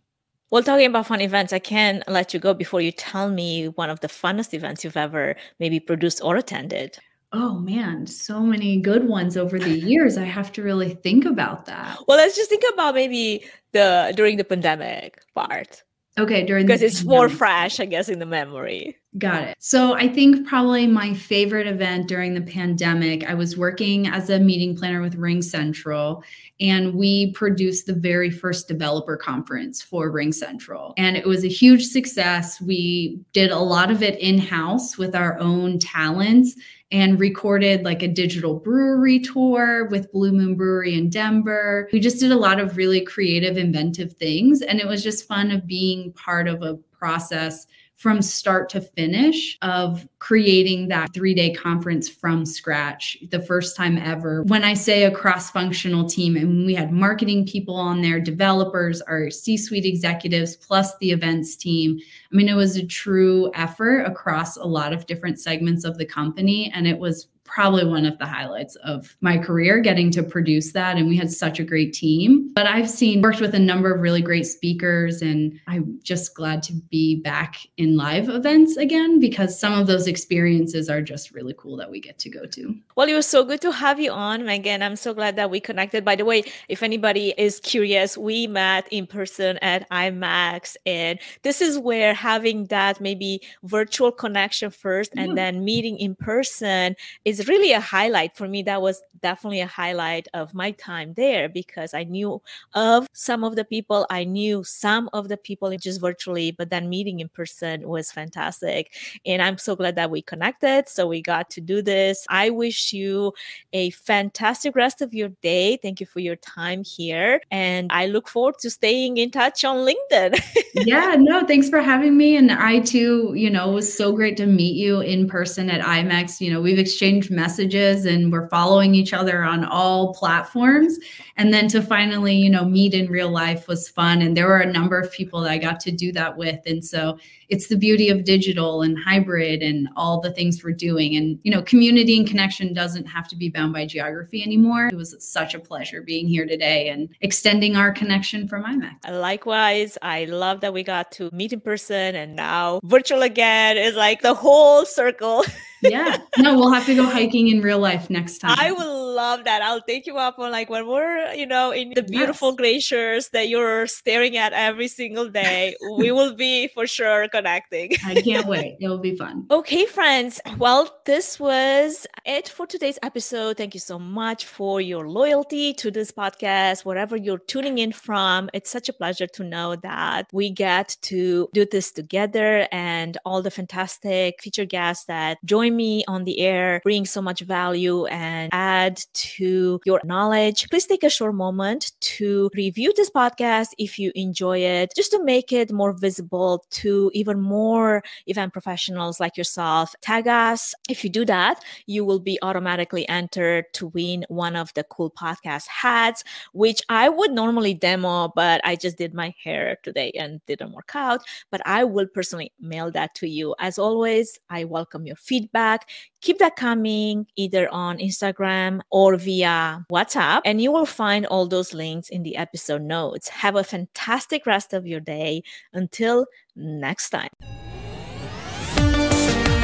Well, 0.54 0.62
talking 0.62 0.86
about 0.86 1.08
fun 1.08 1.20
events, 1.20 1.52
I 1.52 1.58
can't 1.58 2.08
let 2.08 2.32
you 2.32 2.39
go 2.39 2.54
before 2.54 2.80
you 2.80 2.92
tell 2.92 3.28
me 3.32 3.70
one 3.70 3.89
of 3.89 4.02
the 4.02 4.08
funnest 4.08 4.54
events 4.54 4.84
you've 4.84 4.96
ever 4.96 5.36
maybe 5.60 5.80
produced 5.80 6.22
or 6.24 6.36
attended. 6.36 7.00
Oh 7.32 7.58
man, 7.58 8.06
so 8.06 8.39
many 8.39 8.80
good 8.80 9.08
ones 9.08 9.36
over 9.36 9.58
the 9.58 9.76
years. 9.89 10.16
I 10.16 10.26
have 10.26 10.52
to 10.52 10.62
really 10.62 10.94
think 10.94 11.26
about 11.26 11.66
that. 11.66 11.98
Well, 12.08 12.18
let's 12.18 12.36
just 12.36 12.52
think 12.52 12.63
about 12.72 12.94
maybe 12.94 13.46
the 13.72 14.13
during 14.16 14.38
the 14.38 14.44
pandemic 14.44 15.24
part. 15.34 15.82
Okay, 16.17 16.45
during 16.45 16.67
because 16.67 16.82
it's 16.84 16.99
pandemic. 16.99 17.17
more 17.17 17.30
fresh, 17.30 17.80
I 17.80 17.86
guess, 17.86 18.08
in 18.08 18.19
the 18.19 18.26
memory. 18.26 18.97
Got 19.17 19.43
it. 19.43 19.58
So 19.60 19.93
I 19.93 20.08
think 20.08 20.47
probably 20.47 20.86
my 20.86 21.13
favorite 21.13 21.67
event 21.67 22.08
during 22.08 22.34
the 22.34 22.41
pandemic, 22.41 23.28
I 23.28 23.34
was 23.34 23.58
working 23.58 24.08
as 24.08 24.30
a 24.30 24.39
meeting 24.39 24.76
planner 24.76 25.02
with 25.02 25.17
RingCentral, 25.17 26.23
and 26.60 26.95
we 26.95 27.32
produced 27.34 27.88
the 27.88 27.93
very 27.93 28.30
first 28.30 28.67
developer 28.67 29.17
conference 29.17 29.82
for 29.82 30.12
RingCentral. 30.12 30.93
And 30.97 31.17
it 31.17 31.26
was 31.26 31.43
a 31.43 31.49
huge 31.49 31.86
success. 31.86 32.62
We 32.62 33.19
did 33.34 33.52
a 33.52 33.60
lot 33.60 33.89
of 33.89 34.04
it 34.04 34.19
in 34.19 34.38
house 34.38 34.97
with 34.97 35.15
our 35.15 35.39
own 35.39 35.80
talents 35.80 36.56
and 36.94 37.20
recorded 37.20 37.84
like 37.84 38.04
a 38.04 38.08
digital 38.08 38.54
brewery 38.54 39.20
tour 39.20 39.88
with 39.88 40.12
Blue 40.12 40.32
Moon 40.32 40.54
Brewery 40.54 40.94
in 40.94 41.10
Denver. 41.10 41.90
We 41.92 42.00
just 42.00 42.20
did 42.20 42.32
a 42.32 42.38
lot 42.38 42.60
of 42.60 42.78
really 42.78 43.02
creative, 43.02 43.58
inventive 43.58 44.14
things. 44.14 44.62
And 44.62 44.80
it 44.80 44.88
was 44.88 45.04
just 45.04 45.28
fun 45.28 45.50
of 45.50 45.66
being 45.66 46.14
part 46.14 46.48
of 46.48 46.62
a 46.62 46.76
process 46.92 47.66
from 48.04 48.22
start 48.22 48.68
to 48.68 48.82
finish 48.82 49.58
of 49.62 50.06
creating 50.20 50.89
that 50.89 51.13
three 51.13 51.34
day 51.34 51.54
conference 51.54 52.10
from 52.10 52.46
scratch, 52.46 53.18
the 53.32 53.39
first 53.39 53.78
time 53.78 53.98
ever. 53.98 54.44
When 54.44 54.66
I 54.66 54.74
say 54.74 55.06
a 55.06 55.12
cross 55.12 55.50
functional 55.50 56.06
team, 56.10 56.36
and 56.36 56.66
we 56.66 56.76
had 56.76 56.92
marketing 56.92 57.48
people 57.48 57.76
on 57.76 58.02
there, 58.02 58.20
developers, 58.20 59.02
our 59.04 59.30
C 59.30 59.56
suite 59.56 59.86
executives, 59.86 60.58
plus 60.58 60.98
the 60.98 61.12
events 61.12 61.56
team. 61.56 61.98
I 62.30 62.36
mean, 62.36 62.50
it 62.50 62.56
was 62.56 62.76
a 62.76 62.86
true 62.86 63.50
effort 63.56 64.00
across 64.02 64.58
a 64.58 64.66
lot 64.66 64.92
of 64.92 65.06
different 65.06 65.39
segments 65.39 65.86
of 65.86 65.98
the 65.98 66.06
company, 66.06 66.74
and 66.76 66.86
it 66.86 67.00
was 67.00 67.30
probably 67.54 67.86
one 67.86 68.04
of 68.04 68.18
the 68.18 68.26
highlights 68.26 68.76
of 68.78 69.16
my 69.22 69.38
career 69.38 69.80
getting 69.80 70.10
to 70.10 70.24
produce 70.24 70.72
that 70.74 70.98
and 70.98 71.08
we 71.08 71.16
had 71.16 71.32
such 71.32 71.60
a 71.60 71.63
great 71.63 71.94
team. 71.94 72.52
But 72.56 72.66
i've 72.66 72.89
seen 72.89 73.22
worked 73.22 73.42
with 73.42 73.54
a 73.54 73.60
number 73.60 73.94
of 73.94 74.02
really 74.02 74.22
great 74.22 74.48
speakers 74.48 75.22
and 75.22 75.60
i'm 75.68 76.00
just 76.02 76.34
glad 76.34 76.63
to 76.63 76.74
be 76.89 77.22
back 77.22 77.58
in 77.78 77.96
live 77.96 78.28
events 78.28 78.78
again 78.78 79.20
because 79.20 79.60
some 79.60 79.74
of 79.74 79.86
those 79.86 80.08
experiences 80.08 80.89
are 80.89 81.02
just 81.02 81.32
really 81.32 81.54
cool 81.56 81.78
that 81.78 81.92
we 81.92 82.00
get 82.00 82.18
to 82.20 82.30
go 82.30 82.48
to. 82.48 82.76
Well 82.96 83.08
it 83.08 83.13
was 83.13 83.28
so 83.28 83.44
good 83.44 83.62
to 83.62 83.72
have 83.72 84.00
you 84.00 84.12
on 84.12 84.46
megan. 84.46 84.82
I'm 84.82 84.96
so 84.96 85.13
glad 85.13 85.36
that 85.36 85.52
we 85.52 85.60
connected. 85.60 86.04
By 86.04 86.16
the 86.16 86.26
way 86.26 86.44
if 86.70 86.82
anybody 86.82 87.36
is 87.38 87.60
curious 87.60 88.18
we 88.18 88.48
met 88.48 88.88
in 88.89 89.06
person 89.06 89.60
at 89.62 89.88
IMEX 89.92 90.76
and 90.88 91.20
this 91.44 91.62
is 91.62 91.78
where 91.78 92.16
having 92.16 92.66
that 92.66 93.00
maybe 93.00 93.42
virtual 93.62 94.12
connection 94.12 94.72
first 94.72 95.13
and 95.16 95.38
then 95.38 95.63
meeting 95.63 96.00
in 96.00 96.16
person 96.16 96.96
is 97.26 97.43
really 97.48 97.72
a 97.72 97.80
highlight 97.80 98.36
for 98.36 98.48
me. 98.48 98.64
That 98.64 98.82
was 98.82 99.02
definitely 99.22 99.62
a 99.62 99.68
highlight 99.68 100.28
of 100.34 100.54
my 100.54 100.72
time 100.72 101.14
there 101.16 101.50
because 101.50 101.94
I 101.94 102.04
knew 102.04 102.42
of 102.74 103.08
some 103.14 103.44
of 103.44 103.56
the 103.56 103.66
people. 103.66 104.06
I 104.10 104.24
knew 104.24 104.64
some 104.64 105.10
of 105.14 105.30
the 105.30 105.38
people 105.38 105.76
just 105.78 106.02
virtually, 106.02 106.52
but 106.52 106.70
then 106.70 106.90
meeting 106.90 107.20
in 107.20 107.30
person 107.30 107.88
was 107.88 108.12
fantastic. 108.12 108.94
And 109.26 109.42
I'm 109.42 109.58
so 109.58 109.76
glad 109.76 109.96
that 109.96 110.12
we 110.12 110.22
connected. 110.22 110.90
So 110.90 111.08
we 111.08 111.22
got 111.22 111.50
to 111.52 111.62
do 111.62 111.82
this. 111.82 112.26
I 112.30 112.50
wish 112.50 112.94
you 112.94 113.34
a 113.72 113.90
fantastic 113.92 114.76
rest 114.76 115.02
of 115.02 115.14
your 115.14 115.30
day. 115.42 115.78
Thank 115.78 116.00
you 116.00 116.06
for 116.06 116.20
your 116.20 116.36
time 116.36 116.84
here. 116.84 117.42
And 117.50 117.92
I 117.92 118.08
look 118.08 118.28
forward 118.28 118.60
to 118.60 118.70
staying 118.70 119.18
in 119.18 119.32
touch 119.32 119.64
on 119.64 119.78
LinkedIn. 119.78 120.40
yeah, 120.86 121.16
no, 121.18 121.46
thanks 121.46 121.70
for 121.70 121.82
having 121.82 122.18
me. 122.18 122.36
And 122.36 122.52
I 122.52 122.80
too, 122.80 123.34
you 123.36 123.50
know, 123.50 123.72
it 123.72 123.74
was 123.74 123.96
so 123.96 124.12
great 124.12 124.38
to 124.38 124.46
meet 124.46 124.76
you 124.76 125.02
in 125.02 125.28
person 125.28 125.70
at 125.70 125.82
IMEX. 125.82 126.42
You 126.42 126.52
know, 126.52 126.62
we've 126.62 126.80
exchanged 126.80 127.32
messages 127.34 128.06
and 128.06 128.32
we're 128.32 128.48
following 128.50 128.96
each 128.96 129.13
other 129.13 129.43
on 129.43 129.65
all 129.65 130.13
platforms. 130.13 130.98
And 131.36 131.54
then 131.54 131.67
to 131.69 131.82
finally 131.82 132.36
you 132.36 132.50
know 132.50 132.65
meet 132.65 132.93
in 132.93 133.10
real 133.10 133.30
life 133.30 133.67
was 133.67 133.89
fun. 133.89 134.22
And 134.22 134.38
there 134.38 134.48
were 134.48 134.60
a 134.60 134.72
number 134.72 135.00
of 135.00 135.12
people 135.12 135.41
that 135.41 135.52
i 135.52 135.58
got 135.58 135.80
to 135.82 135.91
do 135.91 136.12
that 136.13 136.38
with. 136.38 136.60
And 136.65 136.84
so 136.84 137.17
it's 137.50 137.67
the 137.67 137.76
beauty 137.76 138.10
of 138.10 138.24
digital 138.24 138.82
and 138.82 138.98
hybrid 138.98 139.62
and 139.62 139.89
all 139.96 140.22
the 140.22 140.32
things 140.32 140.63
we're 140.63 140.72
doing. 140.72 141.15
And 141.15 141.39
you 141.43 141.52
know 141.52 141.62
community 141.62 142.17
and 142.17 142.28
connection 142.28 142.74
doesn't 142.74 143.06
have 143.06 143.28
to 143.30 143.36
be 143.36 143.50
bound 143.50 143.74
by 143.74 143.86
geography 143.86 144.43
anymore. 144.43 144.88
It 144.88 144.96
was 144.96 145.15
such 145.19 145.54
a 145.54 145.60
pleasure 145.60 146.02
being 146.02 146.28
here 146.28 146.46
today 146.46 146.89
and 146.89 147.10
extending 147.22 147.76
our 147.76 147.91
connection 147.91 148.48
from 148.48 148.63
IMEX. 148.63 149.10
Likewise 149.10 149.98
i 150.02 150.26
love 150.26 150.62
that 150.62 150.74
we 150.74 150.84
got 150.84 151.12
to 151.13 151.30
meet 151.32 151.54
in 151.54 151.62
person 151.62 152.15
and 152.15 152.36
now 152.36 152.80
virtual 152.84 153.22
again. 153.22 153.78
Is 153.78 153.96
like 153.96 154.22
the 154.22 154.34
whole 154.34 154.86
circle 154.86 155.43
yeah. 155.84 156.17
No 156.38 156.56
we'll 156.56 156.72
have 156.72 156.86
to 156.86 156.96
go 156.96 157.06
hiking 157.06 157.48
in 157.50 157.62
real 157.62 157.80
life 157.80 158.10
next 158.10 158.39
time. 158.39 158.56
I 158.60 158.72
will 158.72 159.03
love 159.13 159.43
that 159.43 159.62
i'll 159.62 159.82
take 159.82 160.06
you 160.06 160.17
up 160.17 160.39
on 160.39 160.52
like 160.52 160.69
when 160.69 160.88
we're 160.88 161.23
you 161.36 161.45
know, 161.45 161.71
in 161.71 161.91
the 161.95 162.04
beautiful 162.04 162.49
yes. 162.49 162.58
glaciers 162.58 163.30
that 163.30 163.49
you're 163.49 163.88
staring 163.88 164.38
at 164.38 164.54
every 164.54 164.88
single 164.88 165.30
day. 165.30 165.76
we 165.97 166.12
will 166.12 166.36
be 166.36 166.67
for 166.69 166.88
sure 166.88 167.28
connecting. 167.30 167.91
I 168.06 168.21
can't 168.21 168.47
wait. 168.47 168.78
It 168.80 168.88
will 168.88 168.99
be 168.99 169.15
fun. 169.15 169.45
Okay, 169.52 169.86
friends. 169.86 170.39
Well, 170.58 170.89
this 171.06 171.39
was 171.39 172.08
it 172.26 172.49
for 172.49 172.65
today's 172.65 172.99
episode. 173.04 173.58
Thank 173.58 173.73
you 173.73 173.80
so 173.80 173.99
much 173.99 174.45
for 174.45 174.82
your 174.82 175.10
loyalty 175.10 175.73
to 175.73 175.91
this 175.91 176.12
podcast, 176.12 176.86
wherever 176.86 177.15
you're 177.15 177.39
tuning 177.39 177.78
in 177.78 177.91
from. 177.91 178.49
It's 178.54 178.69
such 178.69 178.89
a 178.89 178.93
pleasure 178.93 179.28
to 179.28 179.43
know 179.43 179.76
that 179.78 180.28
we 180.32 180.49
get 180.49 180.95
to 181.04 181.49
do 181.54 181.65
this 181.65 181.91
together 181.91 182.67
and 182.71 183.17
all 183.26 183.41
the 183.41 183.52
fantastic 183.52 184.41
feature 184.41 184.65
guests 184.65 185.06
that 185.06 185.38
join 185.45 185.76
me 185.76 186.04
on 186.08 186.23
the 186.23 186.39
air 186.39 186.82
bring 186.84 187.06
so 187.06 187.21
much 187.21 187.41
value 187.41 188.06
and 188.06 188.49
add 188.54 189.03
to 189.13 189.80
your 189.86 190.02
knowledge. 190.04 190.70
Please 190.70 190.86
take 190.86 191.04
a 191.04 191.10
short 191.10 191.36
moment 191.36 191.92
to 192.02 192.50
review 192.56 192.94
this 192.96 193.10
podcast 193.10 193.70
if 193.78 193.98
you 194.00 194.12
enjoy 194.16 194.60
it, 194.60 194.92
just 194.96 195.12
to 195.12 195.24
make 195.24 195.52
it 195.52 195.72
more 195.72 195.94
visible 195.94 196.63
to 196.72 197.12
even 197.13 197.39
more 197.39 198.04
event 198.28 198.54
professionals 198.54 199.20
like 199.20 199.38
yourself. 199.38 199.96
Tag 200.02 200.28
us. 200.28 200.74
If 200.89 201.04
you 201.04 201.10
do 201.10 201.26
that, 201.26 201.63
you 201.86 202.06
will 202.06 202.20
be 202.20 202.39
automatically 202.42 203.08
entered 203.10 203.66
to 203.74 203.88
win 203.88 204.26
one 204.30 204.56
of 204.56 204.74
the 204.74 204.84
cool 204.84 205.12
podcast 205.12 205.68
hats, 205.68 206.24
which 206.54 206.82
I 206.89 207.10
would 207.10 207.32
normally 207.32 207.74
demo, 207.74 208.32
but 208.36 208.62
I 208.63 208.76
just 208.76 208.98
did 208.98 209.13
my 209.13 209.34
hair 209.44 209.78
today 209.84 210.12
and 210.18 210.42
didn't 210.46 210.74
work 210.74 210.92
out. 210.96 211.22
But 211.52 211.62
I 211.66 211.84
will 211.84 212.08
personally 212.08 212.52
mail 212.60 212.92
that 212.92 213.16
to 213.16 213.28
you. 213.28 213.56
As 213.60 213.78
always, 213.78 214.39
I 214.50 214.63
welcome 214.66 215.06
your 215.06 215.16
feedback. 215.16 215.89
Keep 216.22 216.39
that 216.39 216.56
coming 216.56 217.28
either 217.36 217.70
on 217.70 217.98
Instagram 217.98 218.80
or 218.94 219.18
via 219.18 219.84
WhatsApp, 219.92 220.42
and 220.46 220.62
you 220.62 220.72
will 220.72 220.86
find 220.86 221.26
all 221.26 221.48
those 221.48 221.74
links 221.74 222.10
in 222.10 222.22
the 222.22 222.38
episode 222.38 222.84
notes. 222.84 223.28
Have 223.28 223.56
a 223.56 223.64
fantastic 223.64 224.46
rest 224.46 224.72
of 224.72 224.86
your 224.86 225.00
day. 225.00 225.42
Until 225.74 226.28
next 226.56 227.10
time. 227.10 227.32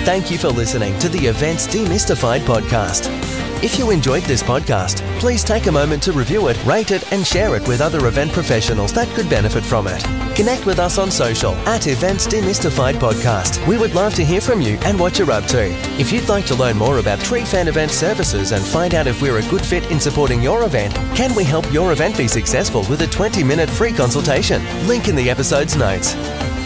Thank 0.03 0.31
you 0.31 0.39
for 0.39 0.49
listening 0.49 0.97
to 0.99 1.09
the 1.09 1.27
Events 1.27 1.67
Demystified 1.67 2.41
podcast. 2.41 3.28
If 3.61 3.77
you 3.77 3.91
enjoyed 3.91 4.23
this 4.23 4.41
podcast, 4.41 5.01
please 5.19 5.43
take 5.43 5.67
a 5.67 5.71
moment 5.71 6.01
to 6.03 6.13
review 6.13 6.47
it, 6.47 6.63
rate 6.63 6.91
it, 6.91 7.11
and 7.11 7.27
share 7.27 7.57
it 7.57 7.67
with 7.67 7.81
other 7.81 8.07
event 8.07 8.31
professionals 8.31 8.93
that 8.93 9.09
could 9.09 9.29
benefit 9.29 9.65
from 9.65 9.85
it. 9.85 10.01
Connect 10.33 10.65
with 10.65 10.79
us 10.79 10.97
on 10.97 11.11
social 11.11 11.51
at 11.67 11.85
Events 11.85 12.25
Demystified 12.25 12.93
Podcast. 12.93 13.67
We 13.67 13.77
would 13.77 13.93
love 13.95 14.13
to 14.13 14.23
hear 14.23 14.39
from 14.39 14.61
you 14.61 14.77
and 14.85 14.97
what 14.97 15.19
you're 15.19 15.31
up 15.31 15.43
to. 15.47 15.65
If 15.99 16.13
you'd 16.13 16.29
like 16.29 16.45
to 16.45 16.55
learn 16.55 16.77
more 16.77 16.99
about 16.99 17.19
Trifan 17.19 17.67
Event 17.67 17.91
services 17.91 18.53
and 18.53 18.63
find 18.63 18.95
out 18.95 19.07
if 19.07 19.21
we're 19.21 19.39
a 19.39 19.49
good 19.49 19.65
fit 19.65 19.91
in 19.91 19.99
supporting 19.99 20.41
your 20.41 20.63
event, 20.63 20.95
can 21.13 21.35
we 21.35 21.43
help 21.43 21.69
your 21.73 21.91
event 21.91 22.17
be 22.17 22.29
successful 22.29 22.85
with 22.89 23.01
a 23.01 23.07
20 23.07 23.43
minute 23.43 23.69
free 23.69 23.91
consultation? 23.91 24.63
Link 24.87 25.09
in 25.09 25.17
the 25.17 25.29
episode's 25.29 25.75
notes. 25.75 26.13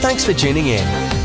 Thanks 0.04 0.24
for 0.24 0.34
tuning 0.34 0.68
in. 0.68 1.23